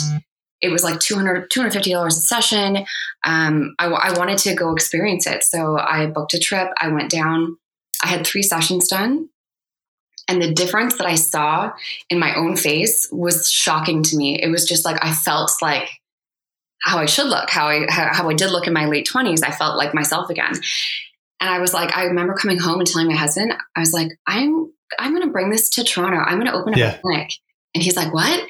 [0.62, 2.86] it was like 200 $250 a session.
[3.24, 5.43] Um, I, w- I wanted to go experience it.
[5.43, 6.70] So I booked a trip.
[6.80, 7.58] I went down.
[8.04, 9.30] I had three sessions done.
[10.28, 11.72] And the difference that I saw
[12.10, 14.41] in my own face was shocking to me.
[14.41, 15.89] It was just like I felt like
[16.84, 19.43] how I should look, how I how, how I did look in my late 20s.
[19.43, 20.54] I felt like myself again.
[21.39, 24.10] And I was like, I remember coming home and telling my husband, I was like,
[24.26, 26.17] I'm I'm gonna bring this to Toronto.
[26.17, 26.95] I'm gonna open up Yeah.
[26.95, 27.32] a clinic.
[27.76, 28.47] And he's like, What?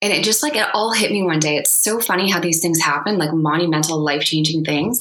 [0.00, 1.56] And it just like it all hit me one day.
[1.56, 4.98] It's so funny how these things happen, like monumental, life changing things.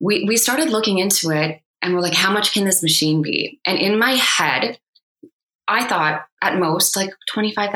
[0.00, 3.60] We we started looking into it and we're like, how much can this machine be?
[3.64, 4.78] And in my head,
[5.68, 7.70] I thought at most like $25,000,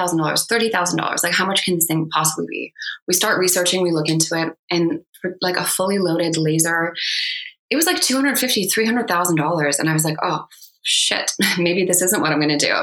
[0.49, 1.23] $30,000.
[1.23, 2.73] Like, how much can this thing possibly be?
[3.07, 6.95] We start researching, we look into it, and for like a fully loaded laser,
[7.69, 9.79] it was like $250,000, $300,000.
[9.79, 10.47] And I was like, oh,
[10.83, 12.75] shit, maybe this isn't what I'm going to do.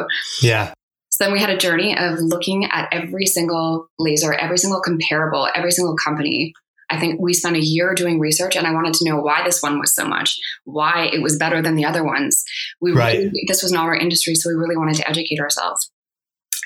[0.42, 0.74] Yeah.
[1.10, 5.50] So then we had a journey of looking at every single laser, every single comparable,
[5.56, 6.54] every single company.
[6.90, 9.62] I think we spent a year doing research and I wanted to know why this
[9.62, 12.46] one was so much, why it was better than the other ones.
[12.80, 13.18] We Right.
[13.18, 15.92] really, this was not our industry, so we really wanted to educate ourselves.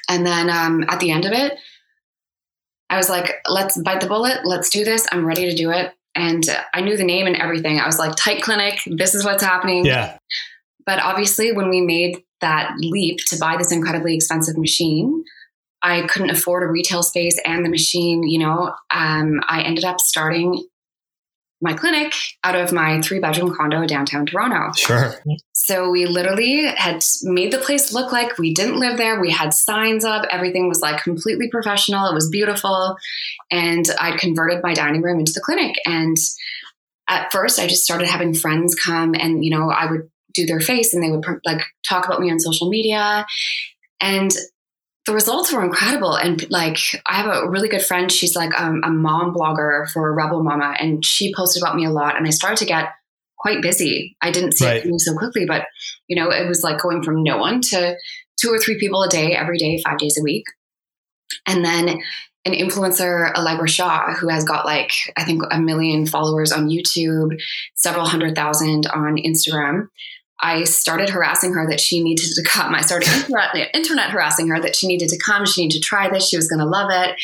[0.09, 1.57] And then um, at the end of it,
[2.89, 5.07] I was like, let's bite the bullet, let's do this.
[5.11, 5.93] I'm ready to do it.
[6.13, 7.79] And I knew the name and everything.
[7.79, 9.85] I was like, tight clinic, this is what's happening.
[9.85, 10.17] Yeah.
[10.85, 15.23] But obviously, when we made that leap to buy this incredibly expensive machine,
[15.83, 18.23] I couldn't afford a retail space and the machine.
[18.23, 20.63] You know, um, I ended up starting
[21.61, 22.13] my clinic
[22.43, 24.71] out of my three bedroom condo downtown Toronto.
[24.75, 25.13] Sure.
[25.53, 29.21] So we literally had made the place look like we didn't live there.
[29.21, 30.25] We had signs up.
[30.31, 32.09] Everything was like completely professional.
[32.09, 32.97] It was beautiful.
[33.51, 35.75] And I'd converted my dining room into the clinic.
[35.85, 36.17] And
[37.07, 40.59] at first, I just started having friends come and, you know, I would do their
[40.59, 43.25] face and they would like talk about me on social media.
[43.99, 44.31] And
[45.07, 46.15] the results were incredible.
[46.15, 48.11] And like, I have a really good friend.
[48.11, 51.89] She's like um, a mom blogger for Rebel Mama, and she posted about me a
[51.89, 52.17] lot.
[52.17, 52.89] And I started to get
[53.39, 54.15] quite busy.
[54.21, 54.85] I didn't see Right.
[54.85, 55.65] it move so quickly, but
[56.07, 57.95] you know, it was like going from no one to
[58.39, 60.43] two or three people a day, every day, five days a week.
[61.47, 61.89] And then
[62.45, 67.39] an influencer, Allegra Shaw, who has got like, I think a million followers on YouTube,
[67.75, 69.87] several hundred thousand on Instagram.
[70.41, 72.73] I started harassing her that she needed to come.
[72.73, 75.45] I started internet, internet harassing her that she needed to come.
[75.45, 76.27] She needed to try this.
[76.27, 77.15] She was going to love it.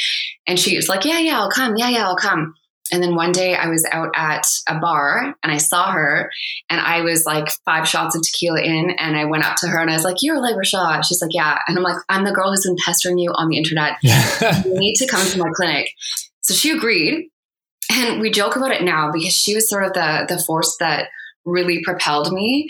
[0.46, 1.76] And she was like, Yeah, yeah, I'll come.
[1.76, 2.54] Yeah, yeah, I'll come.
[2.92, 6.32] And then one day I was out at a bar and I saw her
[6.70, 9.80] and I was like five shots of tequila in and I went up to her
[9.80, 10.94] and I was like, You're Shaw.
[10.94, 11.58] And she's like, Yeah.
[11.68, 13.98] And I'm like, I'm the girl who's been pestering you on the internet.
[14.66, 15.90] You need to come to my clinic.
[16.42, 17.30] So she agreed.
[17.92, 21.10] And we joke about it now because she was sort of the the force that
[21.46, 22.70] really propelled me.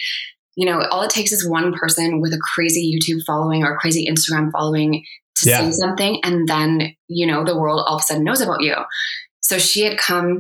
[0.58, 4.08] You know, all it takes is one person with a crazy YouTube following or crazy
[4.10, 5.60] Instagram following to Yeah.
[5.60, 8.74] say something, and then you know the world all of a sudden knows about you.
[9.40, 10.40] So she had come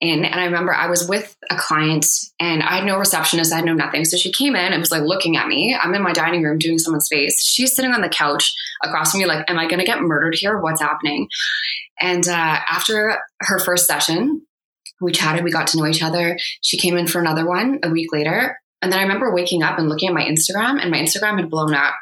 [0.00, 2.04] in, and I remember I was with a client,
[2.40, 4.04] and I had no receptionist, I had no nothing.
[4.04, 5.78] So she came in and was like looking at me.
[5.80, 7.40] I'm in my dining room doing someone's face.
[7.44, 10.34] She's sitting on the couch across from me, like, "Am I going to get murdered
[10.34, 10.60] here?
[10.60, 11.28] What's happening?"
[12.00, 14.42] And uh, after her first session,
[15.00, 16.36] we chatted, we got to know each other.
[16.62, 18.58] She came in for another one a week later.
[18.82, 21.48] And then I remember waking up and looking at my Instagram, and my Instagram had
[21.48, 21.94] blown up.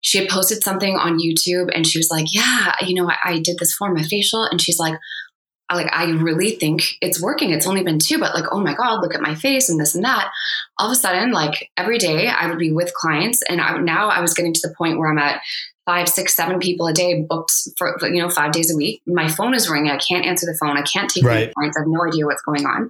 [0.00, 3.38] She had posted something on YouTube, and she was like, Yeah, you know, I, I
[3.38, 4.42] did this for my facial.
[4.44, 4.98] And she's like,
[5.72, 7.50] like I really think it's working.
[7.50, 9.94] It's only been two, but like, oh my God, look at my face and this
[9.94, 10.30] and that.
[10.78, 13.42] All of a sudden, like every day I would be with clients.
[13.48, 15.42] And I, now I was getting to the point where I'm at
[15.84, 19.02] five, six, seven people a day booked for, you know, five days a week.
[19.06, 19.90] My phone is ringing.
[19.90, 20.76] I can't answer the phone.
[20.76, 21.52] I can't take Right.
[21.54, 21.76] clients.
[21.76, 22.88] I have no idea what's going on.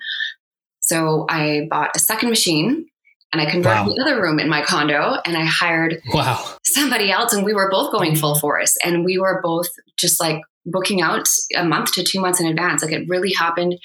[0.80, 2.86] So I bought a second machine
[3.32, 3.92] and I converted Wow.
[3.94, 6.56] the other room in my condo and I hired Wow.
[6.64, 8.20] somebody else and we were both going mm-hmm.
[8.20, 12.40] full force and we were both just like booking out a month to two months
[12.40, 13.76] in advance like it really happened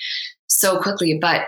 [0.47, 1.43] so quickly but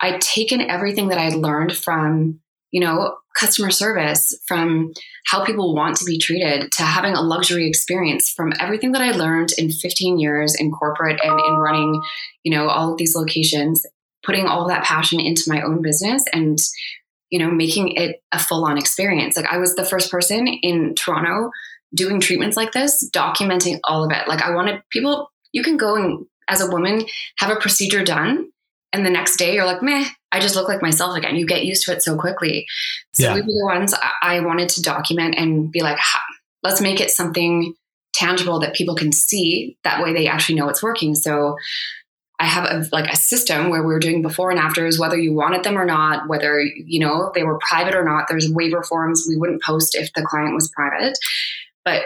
[0.00, 2.38] i'd taken everything that i'd learned from
[2.70, 4.92] you know customer service from
[5.26, 9.10] how people want to be treated to having a luxury experience from everything that i
[9.10, 12.00] learned in 15 years in corporate and in running
[12.44, 13.84] you know all of these locations
[14.24, 16.58] putting all that passion into my own business and
[17.36, 21.50] you know making it a full-on experience like i was the first person in toronto
[21.94, 25.94] doing treatments like this documenting all of it like i wanted people you can go
[25.96, 27.04] and as a woman
[27.38, 28.48] have a procedure done
[28.94, 31.66] and the next day you're like meh i just look like myself again you get
[31.66, 32.64] used to it so quickly
[33.12, 33.34] so Yeah.
[33.34, 36.24] we were the ones I- i wanted to document and be like "Ha-
[36.62, 37.74] let's make it something
[38.14, 39.76] tangible that people can see.
[39.84, 41.14] That way they actually know it's working.
[41.14, 41.56] So
[42.38, 45.64] I have a, like a system where we're doing before and afters, whether you wanted
[45.64, 48.26] them or not, whether, you know, they were private or not.
[48.28, 51.16] There's waiver forms we wouldn't post if the client was private.
[51.84, 52.02] But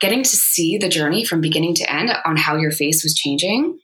[0.00, 3.78] getting to see the journey from beginning to end on how your face was changing,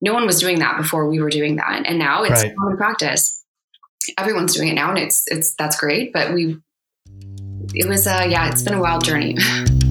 [0.00, 1.82] no one was doing that before we were doing that.
[1.86, 2.54] And now it's right.
[2.56, 3.42] common practice.
[4.16, 6.12] Everyone's doing it now and it's, it's, that's great.
[6.12, 6.58] But we,
[7.74, 9.36] it was, uh, yeah, it's been a wild journey.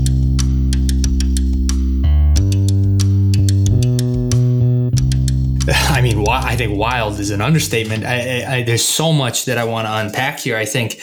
[5.89, 8.05] I mean, I think wild is an understatement.
[8.05, 10.57] I, I, there's so much that I want to unpack here.
[10.57, 10.99] I think,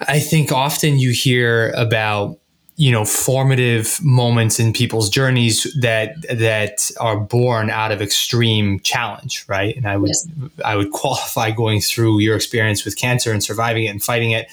[0.00, 2.38] I think often you hear about
[2.76, 9.44] you know formative moments in people's journeys that that are born out of extreme challenge
[9.48, 10.28] right and i would yes.
[10.64, 14.46] i would qualify going through your experience with cancer and surviving it and fighting it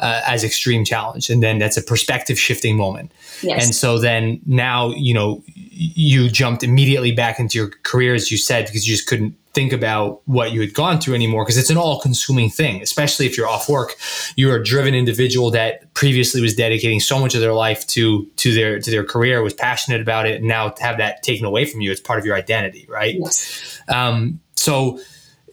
[0.00, 3.12] uh, as extreme challenge and then that's a perspective shifting moment
[3.42, 3.64] yes.
[3.64, 8.36] and so then now you know you jumped immediately back into your career as you
[8.36, 11.68] said because you just couldn't think about what you had gone through anymore because it's
[11.68, 13.96] an all consuming thing, especially if you're off work.
[14.36, 18.54] You're a driven individual that previously was dedicating so much of their life to to
[18.54, 21.64] their to their career, was passionate about it, and now to have that taken away
[21.64, 23.16] from you, it's part of your identity, right?
[23.18, 23.82] Yes.
[23.88, 25.00] Um, so,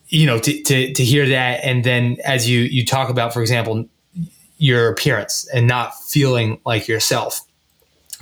[0.09, 3.41] you know, to, to to hear that, and then as you you talk about, for
[3.41, 3.89] example,
[4.57, 7.41] your appearance and not feeling like yourself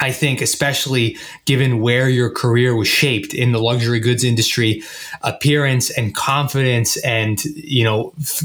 [0.04, 4.84] I think, especially given where your career was shaped in the luxury goods industry,
[5.22, 8.44] appearance and confidence, and you know, f-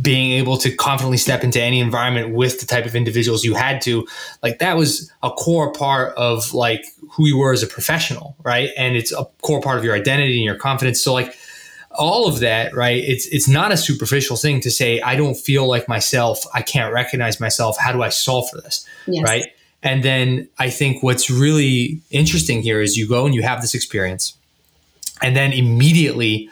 [0.00, 3.80] being able to confidently step into any environment with the type of individuals you had
[3.80, 4.06] to,
[4.44, 8.70] like that was a core part of like who you were as a professional, right?
[8.76, 11.02] And it's a core part of your identity and your confidence.
[11.02, 11.36] So, like
[11.90, 13.02] all of that, right?
[13.02, 16.44] It's it's not a superficial thing to say I don't feel like myself.
[16.54, 17.76] I can't recognize myself.
[17.80, 19.24] How do I solve for this, yes.
[19.24, 19.46] right?
[19.82, 23.74] And then I think what's really interesting here is you go and you have this
[23.74, 24.36] experience,
[25.22, 26.50] and then immediately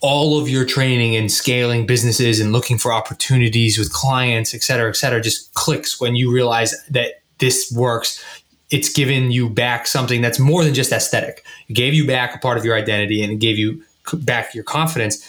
[0.00, 4.88] all of your training and scaling businesses and looking for opportunities with clients, et cetera,
[4.88, 8.22] et cetera, just clicks when you realize that this works.
[8.70, 11.44] It's given you back something that's more than just aesthetic.
[11.68, 13.82] It gave you back a part of your identity and it gave you
[14.12, 15.26] back your confidence.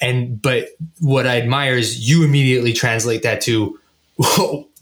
[0.00, 0.68] And but
[1.00, 3.78] what I admire is you immediately translate that to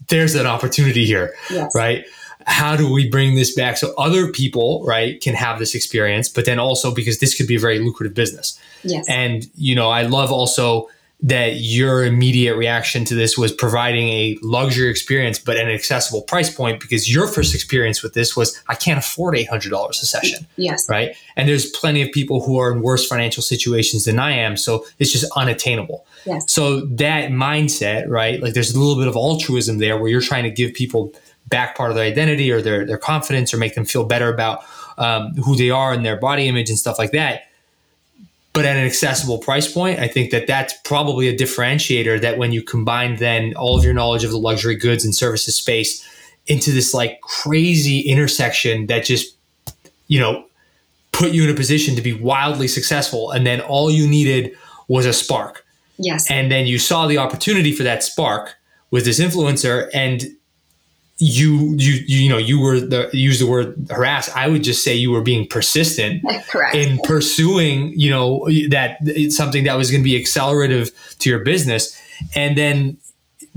[0.07, 1.73] there's an opportunity here, yes.
[1.75, 2.05] right?
[2.45, 6.45] How do we bring this back so other people, right, can have this experience, but
[6.45, 8.57] then also because this could be a very lucrative business.
[8.83, 9.07] Yes.
[9.09, 10.87] And, you know, I love also
[11.19, 16.53] that your immediate reaction to this was providing a luxury experience, but an accessible price
[16.53, 20.45] point because your first experience with this was, I can't afford $800 a session.
[20.57, 20.87] Yes.
[20.87, 21.15] Right.
[21.35, 24.57] And there's plenty of people who are in worse financial situations than I am.
[24.57, 26.05] So it's just unattainable.
[26.27, 26.51] Yes.
[26.51, 28.41] So that mindset, right?
[28.41, 31.13] Like there's a little bit of altruism there where you're trying to give people
[31.47, 34.63] back part of their identity or their, their confidence or make them feel better about
[34.97, 37.43] um, who they are and their body image and stuff like that
[38.57, 39.99] but at an accessible price point.
[39.99, 43.93] I think that that's probably a differentiator that when you combine then all of your
[43.93, 46.03] knowledge of the luxury goods and services space
[46.47, 49.35] into this like crazy intersection that just,
[50.07, 50.43] you know,
[51.11, 53.29] put you in a position to be wildly successful.
[53.29, 54.57] And then all you needed
[54.87, 55.63] was a spark.
[55.97, 56.29] Yes.
[56.29, 58.55] And then you saw the opportunity for that spark
[58.91, 60.25] with this influencer and
[61.19, 64.93] you you you know you were the use the word harass i would just say
[64.93, 66.75] you were being persistent Correct.
[66.75, 71.39] in pursuing you know that it's something that was going to be accelerative to your
[71.39, 71.99] business
[72.35, 72.97] and then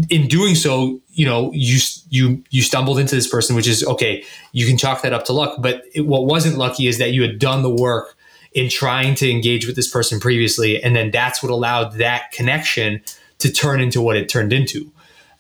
[0.08, 1.78] in doing so you know you
[2.08, 5.34] you you stumbled into this person which is okay you can chalk that up to
[5.34, 8.16] luck but it, what wasn't lucky is that you had done the work
[8.52, 13.00] in trying to engage with this person previously and then that's what allowed that connection
[13.38, 14.90] to turn into what it turned into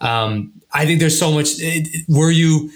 [0.00, 1.60] um, I think there's so much.
[2.08, 2.70] Were you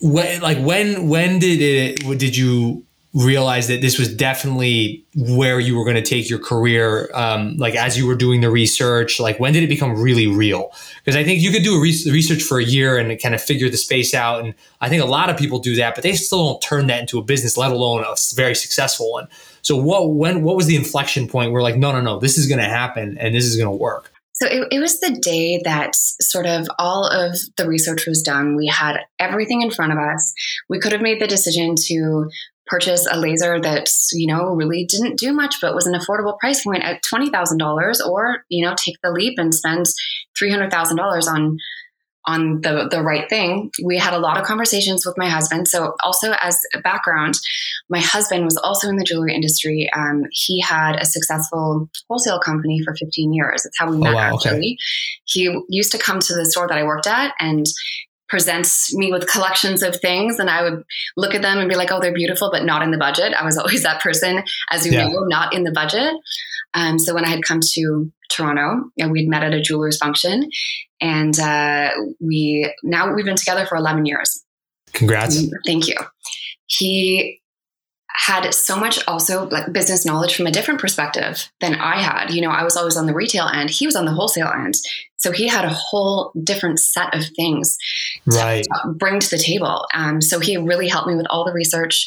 [0.00, 5.76] when like when when did it did you realize that this was definitely where you
[5.76, 9.40] were going to take your career um, like as you were doing the research like
[9.40, 10.70] when did it become really real
[11.02, 13.42] because i think you could do a re- research for a year and kind of
[13.42, 16.12] figure the space out and i think a lot of people do that but they
[16.12, 19.26] still don't turn that into a business let alone a very successful one
[19.62, 22.46] so what when what was the inflection point where like no no no this is
[22.46, 25.60] going to happen and this is going to work so it, it, was the day
[25.64, 28.54] that sort of all of the research was done.
[28.54, 30.32] We had everything in front of us.
[30.68, 32.30] We could have made the decision to
[32.68, 36.62] purchase a laser that you know really didn't do much but was an affordable price
[36.62, 39.86] point at $20,000 or you know take the leap and spend
[40.40, 41.58] $300,000 on
[42.28, 43.70] on the, the right thing.
[43.82, 45.66] We had a lot of conversations with my husband.
[45.66, 47.34] So, also as a background,
[47.88, 49.88] my husband was also in the jewelry industry.
[49.96, 53.62] Um, he had a successful wholesale company for 15 years.
[53.62, 54.58] That's how we oh, met, oh, wow, actually.
[54.58, 54.76] Okay.
[55.24, 57.64] He used to come to the store that I worked at and
[58.28, 60.84] present me with collections of things and I would
[61.16, 63.34] look at them and be like, oh, they're beautiful, but not in the budget.
[63.34, 65.08] I was always that person, as you yeah.
[65.08, 66.12] know, not in the budget.
[66.74, 69.96] Um, so when I had come to Toronto, you know, we'd met at a jeweler's
[69.96, 70.50] function
[71.00, 74.44] and uh, we now we've been together for 11 years.
[74.92, 75.42] Congrats.
[75.66, 75.96] Thank you.
[76.66, 77.40] He
[78.18, 82.30] had so much also like business knowledge from a different perspective than I had.
[82.30, 84.74] You know, I was always on the retail end, he was on the wholesale end.
[85.16, 87.76] So he had a whole different set of things
[88.26, 88.64] right.
[88.64, 89.86] to bring to the table.
[89.94, 92.06] Um, so he really helped me with all the research.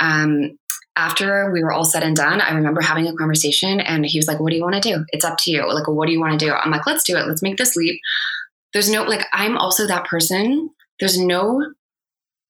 [0.00, 0.58] Um,
[0.96, 4.28] after we were all said and done, I remember having a conversation and he was
[4.28, 5.04] like, What do you want to do?
[5.08, 5.72] It's up to you.
[5.72, 6.52] Like, what do you want to do?
[6.52, 7.26] I'm like, Let's do it.
[7.26, 8.00] Let's make this leap.
[8.72, 10.70] There's no, like, I'm also that person.
[11.00, 11.60] There's no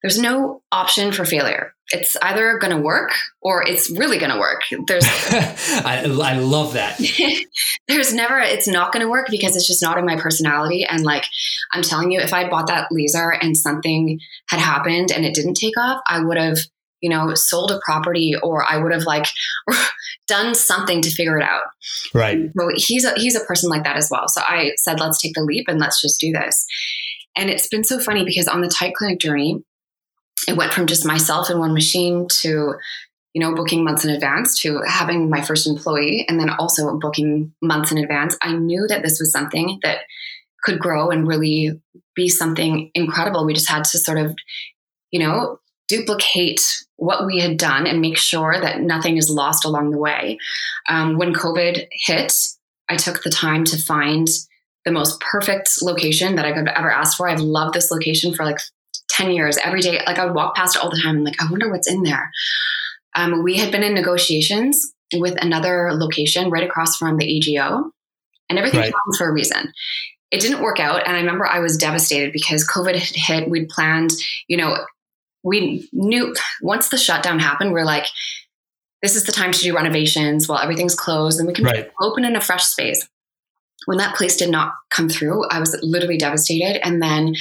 [0.04, 1.73] there's no option for failure.
[1.90, 3.12] It's either going to work
[3.42, 4.62] or it's really going to work.
[4.86, 6.98] There's, I, I love that.
[7.88, 10.86] there's never, it's not going to work because it's just not in my personality.
[10.88, 11.24] And like,
[11.72, 14.18] I'm telling you, if I bought that laser and something
[14.48, 16.58] had happened and it didn't take off, I would have,
[17.02, 19.26] you know, sold a property or I would have like
[20.26, 21.64] done something to figure it out.
[22.14, 22.50] Right.
[22.58, 24.26] So he's a, he's a person like that as well.
[24.28, 26.66] So I said, let's take the leap and let's just do this.
[27.36, 29.62] And it's been so funny because on the tight clinic journey,
[30.48, 32.74] it went from just myself and one machine to
[33.32, 37.52] you know booking months in advance to having my first employee and then also booking
[37.62, 38.36] months in advance.
[38.42, 39.98] I knew that this was something that
[40.62, 41.80] could grow and really
[42.14, 43.44] be something incredible.
[43.44, 44.34] We just had to sort of
[45.10, 45.58] you know
[45.88, 46.62] duplicate
[46.96, 50.38] what we had done and make sure that nothing is lost along the way.
[50.88, 52.32] Um, when covid hit
[52.88, 54.28] i took the time to find
[54.84, 57.28] the most perfect location that I could ever ask for.
[57.28, 58.58] I've loved this location for like
[59.14, 60.00] 10 years every day.
[60.06, 61.18] Like I would walk past it all the time.
[61.18, 62.30] I'm like, I wonder what's in there.
[63.14, 67.90] Um, we had been in negotiations with another location right across from the AGO,
[68.48, 68.92] and everything right.
[68.92, 69.72] happens for a reason.
[70.30, 71.06] It didn't work out.
[71.06, 73.48] And I remember I was devastated because COVID had hit.
[73.48, 74.10] We'd planned,
[74.48, 74.84] you know,
[75.44, 78.06] we knew once the shutdown happened, we're like,
[79.02, 81.92] this is the time to do renovations while everything's closed and we can right.
[82.00, 83.06] open in a fresh space.
[83.84, 86.84] When that place did not come through, I was literally devastated.
[86.84, 87.34] And then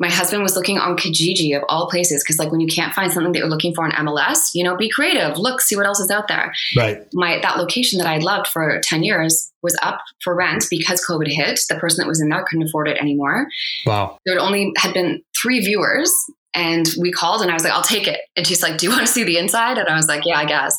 [0.00, 3.12] my husband was looking on Kijiji of all places because like when you can't find
[3.12, 5.98] something that you're looking for on MLS, you know, be creative, look, see what else
[5.98, 6.52] is out there.
[6.76, 7.04] Right.
[7.12, 11.28] My that location that I loved for 10 years was up for rent because COVID
[11.28, 11.60] hit.
[11.68, 13.48] The person that was in there couldn't afford it anymore.
[13.86, 14.18] Wow.
[14.24, 16.12] There only had been three viewers
[16.54, 18.20] and we called and I was like, I'll take it.
[18.36, 19.78] And she's like, Do you want to see the inside?
[19.78, 20.78] And I was like, Yeah, I guess.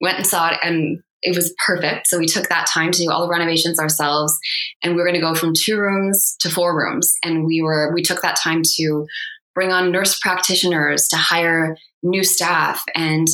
[0.00, 2.06] Went and saw it and it was perfect.
[2.06, 4.38] So we took that time to do all the renovations ourselves
[4.82, 7.14] and we were going to go from two rooms to four rooms.
[7.24, 9.06] And we were, we took that time to
[9.54, 12.82] bring on nurse practitioners, to hire new staff.
[12.94, 13.26] And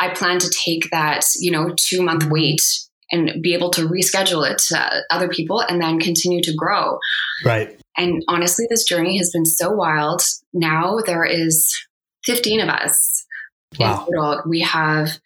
[0.00, 2.62] I plan to take that, you know, two month wait
[3.12, 6.98] and be able to reschedule it to other people and then continue to grow.
[7.44, 7.78] Right.
[7.96, 10.22] And honestly, this journey has been so wild.
[10.54, 11.76] Now there is
[12.24, 13.26] 15 of us.
[13.78, 14.42] Wow.
[14.46, 15.18] We have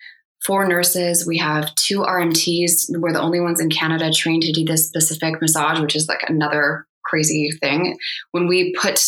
[0.47, 1.27] four nurses.
[1.27, 2.91] We have two RMTs.
[2.99, 6.25] We're the only ones in Canada trained to do this specific massage, which is like
[6.29, 7.99] another crazy thing.
[8.33, 9.01] When we put,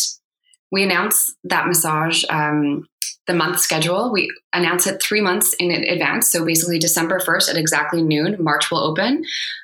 [0.71, 2.87] we announce that massage, um,
[3.27, 6.31] the month schedule, we announce it three months in advance.
[6.31, 9.23] So basically, December 1st at exactly noon, March will open.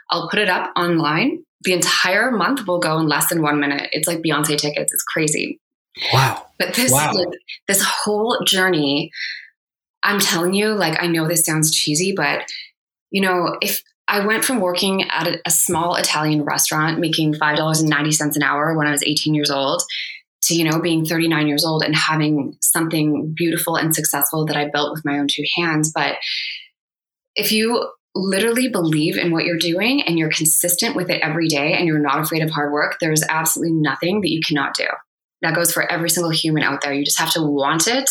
[0.10, 1.44] I'll put it up online.
[1.64, 3.90] The entire month will go in less than one minute.
[3.92, 4.92] It's like Beyonce tickets.
[4.92, 5.60] It's crazy.
[6.12, 6.48] Wow.
[6.58, 7.12] But this wow.
[7.68, 9.12] this whole journey
[10.04, 12.44] I'm telling you, like, I know this sounds cheesy, but
[13.12, 18.44] you know, if I went from working at a, small Italian restaurant making $5.90 an
[18.44, 19.84] hour when I was 18 years old
[20.44, 24.70] to, you know, being 39 years old and having something beautiful and successful that I
[24.70, 25.92] built with my own two hands.
[25.94, 26.16] But
[27.36, 31.74] if you literally believe in what you're doing and you're consistent with it every day
[31.74, 34.88] and you're not afraid of hard work, there's absolutely nothing that you cannot do.
[35.42, 36.94] That goes for every single human out there.
[36.94, 38.10] You just have to want it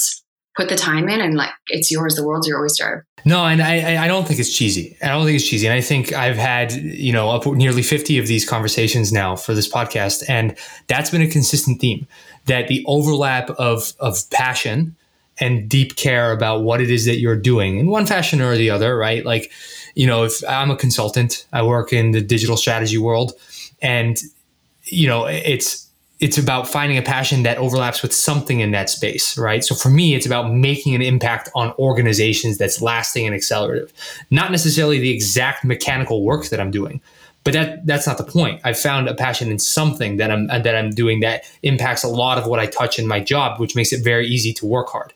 [0.57, 3.07] put the time in and like it's yours the world's your oyster.
[3.25, 4.97] No and i i don't think it's cheesy.
[5.03, 5.67] I don't think it's cheesy.
[5.67, 9.55] And i think i've had you know up nearly 50 of these conversations now for
[9.55, 12.07] this podcast and that's been a consistent theme
[12.47, 14.97] that the overlap of of passion
[15.39, 18.71] and deep care about what it is that you're doing in one fashion or the
[18.71, 19.25] other right?
[19.25, 19.51] Like
[19.95, 23.33] you know if i'm a consultant i work in the digital strategy world
[23.83, 24.23] and
[24.85, 25.90] you know it's
[26.21, 29.65] it's about finding a passion that overlaps with something in that space, right?
[29.65, 33.93] So for me, it's about making an impact on organizations that's lasting and accelerative,
[34.31, 37.01] not necessarily the exact mechanical work that I'm doing.
[37.43, 38.61] But that that's not the point.
[38.65, 42.37] I've found a passion in something that I'm that I'm doing that impacts a lot
[42.37, 45.15] of what I touch in my job, which makes it very easy to work hard.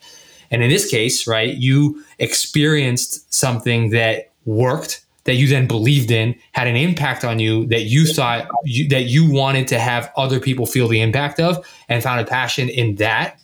[0.51, 6.35] And in this case, right, you experienced something that worked that you then believed in
[6.53, 10.41] had an impact on you that you thought you, that you wanted to have other
[10.41, 13.41] people feel the impact of and found a passion in that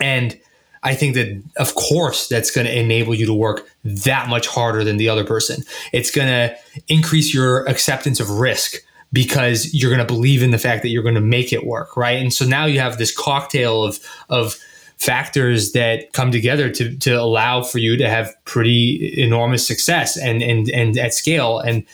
[0.00, 0.38] and
[0.82, 4.84] I think that, of course, that's going to enable you to work that much harder
[4.84, 5.64] than the other person.
[5.92, 8.76] It's going to increase your acceptance of risk
[9.12, 11.96] because you're going to believe in the fact that you're going to make it work,
[11.96, 12.18] right?
[12.18, 14.58] And so now you have this cocktail of of
[14.96, 20.42] factors that come together to to allow for you to have pretty enormous success and
[20.42, 21.84] and and at scale and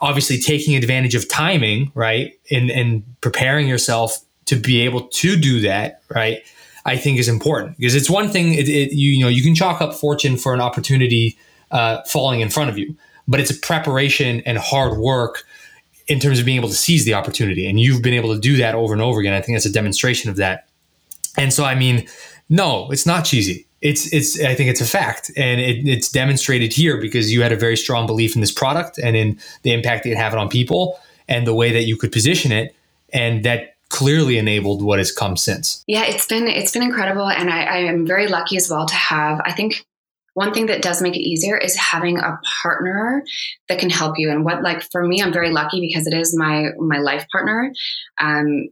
[0.00, 2.32] obviously taking advantage of timing, right?
[2.50, 6.42] And and preparing yourself to be able to do that, right?
[6.84, 9.54] I think is important because it's one thing it, it, you, you know you can
[9.54, 11.38] chalk up fortune for an opportunity
[11.70, 12.96] uh, falling in front of you,
[13.28, 15.44] but it's a preparation and hard work
[16.08, 18.56] in terms of being able to seize the opportunity, and you've been able to do
[18.56, 19.34] that over and over again.
[19.34, 20.66] I think that's a demonstration of that.
[21.36, 22.06] And so, I mean,
[22.48, 23.66] no, it's not cheesy.
[23.80, 27.50] It's it's I think it's a fact, and it, it's demonstrated here because you had
[27.50, 31.00] a very strong belief in this product and in the impact it had on people
[31.28, 32.74] and the way that you could position it,
[33.12, 35.82] and that clearly enabled what has come since.
[35.86, 38.94] Yeah, it's been it's been incredible, and I, I am very lucky as well to
[38.94, 39.40] have.
[39.46, 39.86] I think
[40.34, 43.22] one thing that does make it easier is having a partner
[43.68, 44.30] that can help you.
[44.30, 47.72] And what like for me, I'm very lucky because it is my my life partner.
[48.20, 48.68] Um,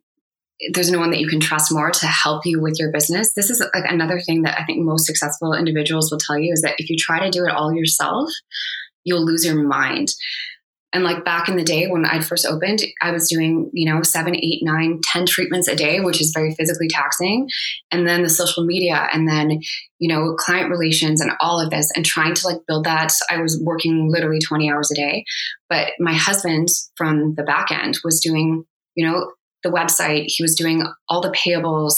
[0.72, 3.32] there's no one that you can trust more to help you with your business.
[3.34, 6.62] This is like another thing that I think most successful individuals will tell you is
[6.62, 8.28] that if you try to do it all yourself,
[9.04, 10.12] you'll lose your mind.
[10.92, 14.02] And like back in the day when I first opened, I was doing, you know,
[14.02, 17.46] seven, eight, nine, ten treatments a day, which is very physically taxing.
[17.90, 19.60] And then the social media and then,
[19.98, 23.12] you know, client relations and all of this and trying to like build that.
[23.30, 25.24] I was working literally 20 hours a day.
[25.68, 29.30] But my husband from the back end was doing, you know,
[29.62, 31.94] the website, he was doing all the payables,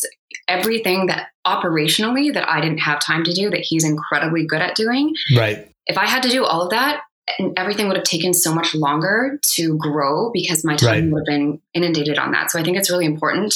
[0.48, 4.74] everything that operationally that I didn't have time to do that he's incredibly good at
[4.74, 5.14] doing.
[5.36, 5.70] Right.
[5.86, 7.02] If I had to do all of that,
[7.38, 11.12] and everything would have taken so much longer to grow because my time right.
[11.12, 12.50] would have been inundated on that.
[12.50, 13.54] So I think it's really important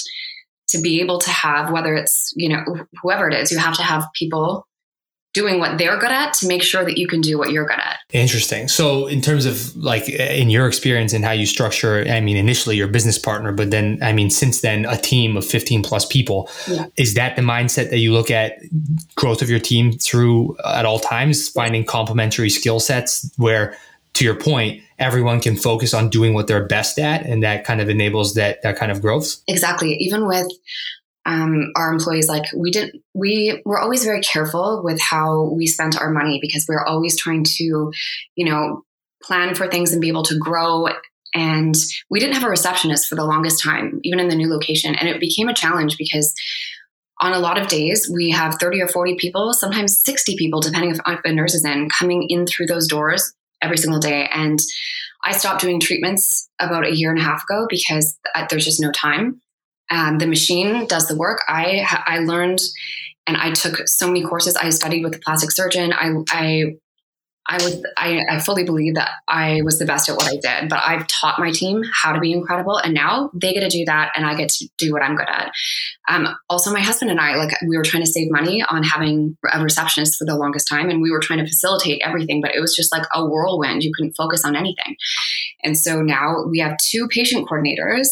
[0.68, 2.62] to be able to have, whether it's, you know,
[3.02, 4.66] whoever it is, you have to have people
[5.34, 7.78] doing what they're good at to make sure that you can do what you're good
[7.78, 7.98] at.
[8.12, 8.68] Interesting.
[8.68, 12.76] So, in terms of like in your experience and how you structure, I mean, initially
[12.76, 16.48] your business partner, but then, I mean, since then, a team of 15 plus people,
[16.68, 16.86] yeah.
[16.96, 18.58] is that the mindset that you look at
[19.16, 23.76] growth of your team through at all times, finding complementary skill sets where,
[24.14, 27.80] to your point, everyone can focus on doing what they're best at and that kind
[27.80, 30.46] of enables that that kind of growth exactly even with
[31.26, 35.98] um, our employees like we didn't we were always very careful with how we spent
[35.98, 37.92] our money because we are always trying to
[38.36, 38.82] you know
[39.24, 40.86] plan for things and be able to grow.
[41.34, 41.74] And
[42.10, 44.94] we didn't have a receptionist for the longest time even in the new location.
[44.94, 46.32] And it became a challenge because
[47.20, 50.90] on a lot of days we have 30 or 40 people sometimes 60 people depending
[50.90, 54.28] if, if a nurse is in coming in through those doors every single day.
[54.32, 54.60] And
[55.24, 58.18] i stopped doing treatments about a year and a half ago because
[58.50, 59.40] there's just no time
[59.90, 61.42] um, the machine does the work.
[61.48, 62.60] I I learned
[63.26, 64.56] and I took so many courses.
[64.56, 65.92] I studied with a plastic surgeon.
[65.92, 66.64] I I
[67.46, 70.70] I was I, I fully believe that I was the best at what I did,
[70.70, 73.84] but I've taught my team how to be incredible, and now they get to do
[73.84, 75.52] that, and I get to do what I'm good at.
[76.08, 79.36] Um, also, my husband and I, like, we were trying to save money on having
[79.52, 82.60] a receptionist for the longest time, and we were trying to facilitate everything, but it
[82.60, 83.82] was just like a whirlwind.
[83.82, 84.96] You couldn't focus on anything,
[85.62, 88.08] and so now we have two patient coordinators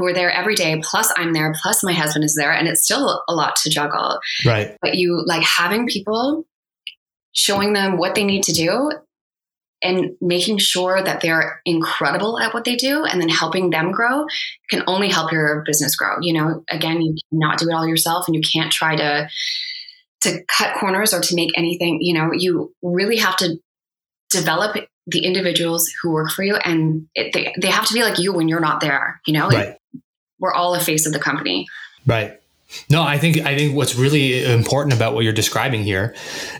[0.00, 2.82] who are there every day, plus I'm there, plus my husband is there, and it's
[2.82, 4.18] still a lot to juggle.
[4.44, 4.76] Right.
[4.80, 6.44] But you like having people
[7.32, 8.90] showing them what they need to do
[9.82, 14.26] and making sure that they're incredible at what they do and then helping them grow
[14.68, 16.16] can only help your business grow.
[16.20, 19.28] You know, again, you cannot do it all yourself and you can't try to
[20.22, 23.56] to cut corners or to make anything, you know, you really have to
[24.28, 24.76] develop
[25.10, 28.32] the individuals who work for you and it, they, they have to be like you
[28.32, 29.78] when you're not there you know like,
[30.38, 31.66] we're all a face of the company
[32.06, 32.40] right
[32.88, 36.14] no, I think I think what's really important about what you're describing here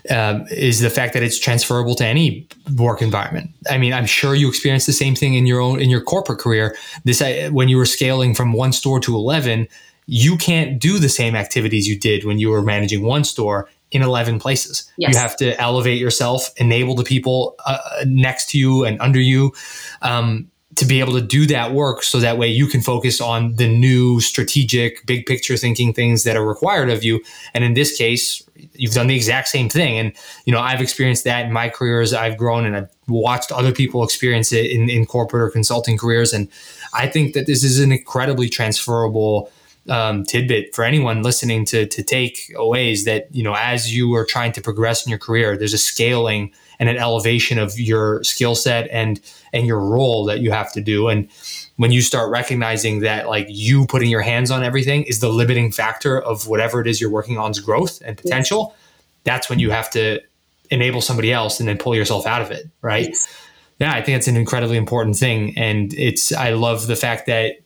[0.09, 3.51] um, is the fact that it's transferable to any work environment.
[3.69, 6.39] I mean, I'm sure you experienced the same thing in your own in your corporate
[6.39, 6.75] career.
[7.05, 9.67] This uh, when you were scaling from one store to eleven,
[10.05, 14.01] you can't do the same activities you did when you were managing one store in
[14.01, 14.89] 11 places.
[14.97, 15.13] Yes.
[15.13, 19.53] You have to elevate yourself, enable the people uh, next to you and under you
[20.01, 23.55] um, to be able to do that work so that way you can focus on
[23.57, 27.21] the new strategic, big picture thinking things that are required of you.
[27.53, 28.41] And in this case,
[28.73, 29.97] you've done the exact same thing.
[29.97, 30.13] And,
[30.45, 33.73] you know, I've experienced that in my career as I've grown and I've watched other
[33.73, 36.31] people experience it in, in corporate or consulting careers.
[36.31, 36.47] And
[36.93, 39.51] I think that this is an incredibly transferable
[39.89, 44.13] um, tidbit for anyone listening to to take away is that you know as you
[44.15, 48.23] are trying to progress in your career, there's a scaling and an elevation of your
[48.23, 49.19] skill set and
[49.53, 51.07] and your role that you have to do.
[51.07, 51.29] And
[51.81, 55.71] when you start recognizing that like you putting your hands on everything is the limiting
[55.71, 58.75] factor of whatever it is you're working on's growth and potential
[59.23, 60.21] that's when you have to
[60.69, 63.07] enable somebody else and then pull yourself out of it right?
[63.07, 63.35] Yes.
[63.79, 65.57] yeah i think it's an incredibly important thing.
[65.57, 67.60] And it's i love the fact that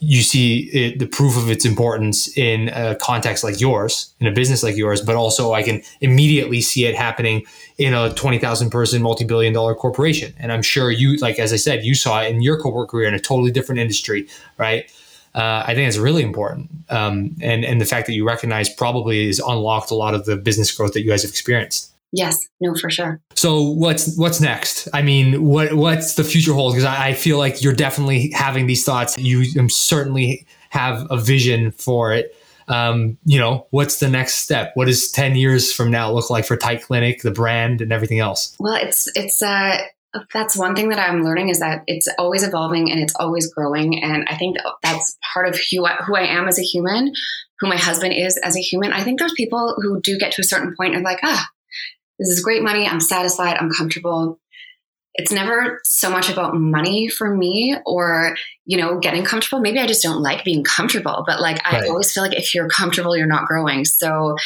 [0.00, 4.32] you see it, the proof of its importance in a context like yours, in a
[4.32, 7.44] business like yours, but also I can immediately see it happening
[7.78, 10.34] in a 20,000 person, multi billion dollar corporation.
[10.38, 13.08] And I'm sure you, like, as I said, you saw it in your corporate career
[13.08, 14.90] in a totally different industry, right?
[15.34, 16.70] Uh, I think it's really important.
[16.90, 20.36] Um, and, and the fact that you recognize probably has unlocked a lot of the
[20.36, 21.87] business growth that you guys have experienced.
[22.12, 23.20] Yes, no, for sure.
[23.34, 24.88] So what's what's next?
[24.94, 26.72] I mean, what what's the future hold?
[26.72, 29.18] Because I, I, feel like you're definitely having these thoughts.
[29.18, 32.34] You certainly have a vision for it.
[32.68, 34.72] Um, you know, what's the next step?
[34.74, 38.20] What does ten years from now look like for Tight Clinic, the brand, and everything
[38.20, 38.56] else?
[38.58, 39.78] Well, it's it's uh,
[40.32, 44.02] that's one thing that I'm learning is that it's always evolving and it's always growing,
[44.02, 47.12] and I think that's part of who I, who I am as a human,
[47.60, 48.94] who my husband is as a human.
[48.94, 51.46] I think there's people who do get to a certain point and are like, ah
[52.18, 52.86] this is great money.
[52.86, 53.56] I'm satisfied.
[53.56, 54.40] I'm comfortable.
[55.14, 59.60] It's never so much about money for me or, you know, getting comfortable.
[59.60, 61.84] Maybe I just don't like being comfortable, but like right.
[61.84, 63.84] I always feel like if you're comfortable, you're not growing.
[63.84, 64.36] So,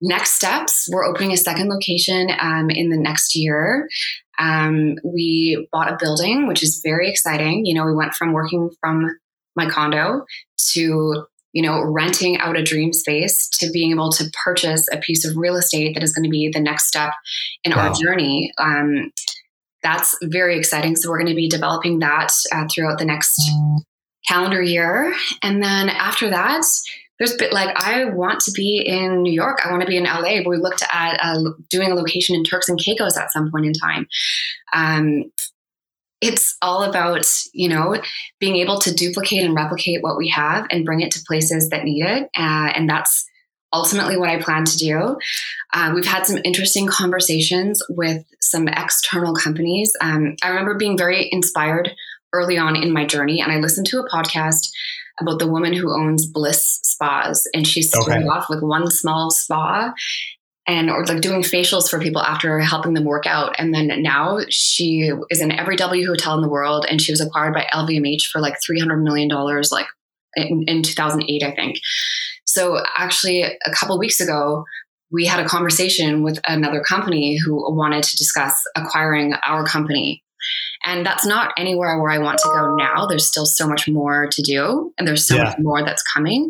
[0.00, 3.88] next steps, we're opening a second location um, in the next year.
[4.38, 7.66] Um, we bought a building, which is very exciting.
[7.66, 9.18] You know, we went from working from
[9.54, 10.24] my condo
[10.72, 15.24] to you know, renting out a dream space to being able to purchase a piece
[15.24, 17.12] of real estate that is going to be the next step
[17.64, 17.88] in wow.
[17.88, 18.52] our journey.
[18.58, 19.12] Um,
[19.82, 20.96] that's very exciting.
[20.96, 23.40] So we're going to be developing that uh, throughout the next
[24.28, 26.62] calendar year, and then after that,
[27.18, 29.60] there's bit like I want to be in New York.
[29.64, 30.42] I want to be in LA.
[30.42, 33.66] But we looked at uh, doing a location in Turks and Caicos at some point
[33.66, 34.06] in time.
[34.72, 35.30] Um,
[36.20, 37.96] it's all about you know
[38.38, 41.84] being able to duplicate and replicate what we have and bring it to places that
[41.84, 43.24] need it uh, and that's
[43.72, 45.16] ultimately what i plan to do
[45.72, 51.28] uh, we've had some interesting conversations with some external companies um, i remember being very
[51.32, 51.90] inspired
[52.32, 54.70] early on in my journey and i listened to a podcast
[55.20, 58.28] about the woman who owns bliss spas and she started okay.
[58.28, 59.92] off with one small spa
[60.66, 63.54] and or like doing facials for people after helping them work out.
[63.58, 67.20] And then now she is in every W hotel in the world, and she was
[67.20, 69.86] acquired by LVMH for like three hundred million dollars, like
[70.36, 71.78] in, in two thousand eight, I think.
[72.44, 74.64] So actually, a couple weeks ago,
[75.10, 80.22] we had a conversation with another company who wanted to discuss acquiring our company.
[80.84, 83.06] And that's not anywhere where I want to go now.
[83.06, 85.44] There's still so much more to do and there's so yeah.
[85.44, 86.48] much more that's coming.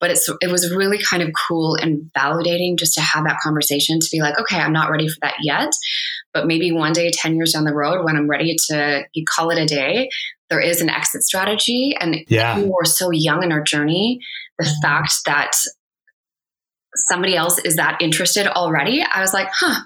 [0.00, 3.98] But it's it was really kind of cool and validating just to have that conversation
[4.00, 5.70] to be like, okay, I'm not ready for that yet.
[6.32, 9.58] But maybe one day, 10 years down the road, when I'm ready to call it
[9.58, 10.08] a day,
[10.48, 11.96] there is an exit strategy.
[11.98, 12.58] And yeah.
[12.58, 14.20] we were so young in our journey,
[14.58, 14.82] the mm-hmm.
[14.82, 15.52] fact that
[17.08, 19.82] somebody else is that interested already, I was like, huh,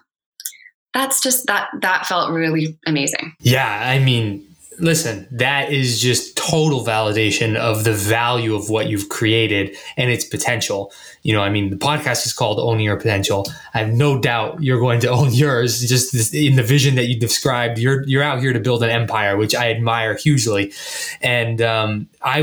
[0.94, 3.34] that's just that that felt really amazing.
[3.40, 4.46] Yeah, I mean,
[4.78, 10.24] listen, that is just total validation of the value of what you've created and its
[10.24, 10.92] potential.
[11.22, 13.46] You know, I mean, the podcast is called Owning Your Potential.
[13.74, 15.80] I have no doubt you're going to own yours.
[15.80, 19.36] Just in the vision that you described, you're you're out here to build an empire,
[19.36, 20.72] which I admire hugely.
[21.20, 22.40] And um, I,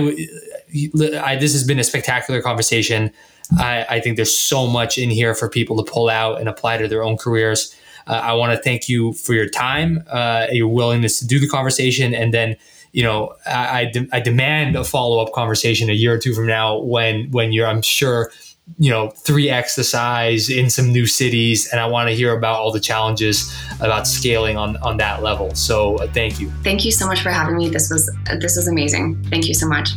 [1.24, 3.12] I this has been a spectacular conversation.
[3.58, 6.78] I, I think there's so much in here for people to pull out and apply
[6.78, 7.76] to their own careers.
[8.12, 11.48] Uh, I want to thank you for your time, uh, your willingness to do the
[11.48, 12.58] conversation, and then
[12.92, 16.34] you know I, I, de- I demand a follow up conversation a year or two
[16.34, 18.32] from now when when you're I'm sure
[18.78, 22.58] you know 3x the size in some new cities and i want to hear about
[22.58, 25.54] all the challenges about scaling on on that level.
[25.56, 26.50] So uh, thank you.
[26.64, 27.70] Thank you so much for having me.
[27.70, 28.06] This was
[28.40, 29.24] this was amazing.
[29.30, 29.90] Thank you so much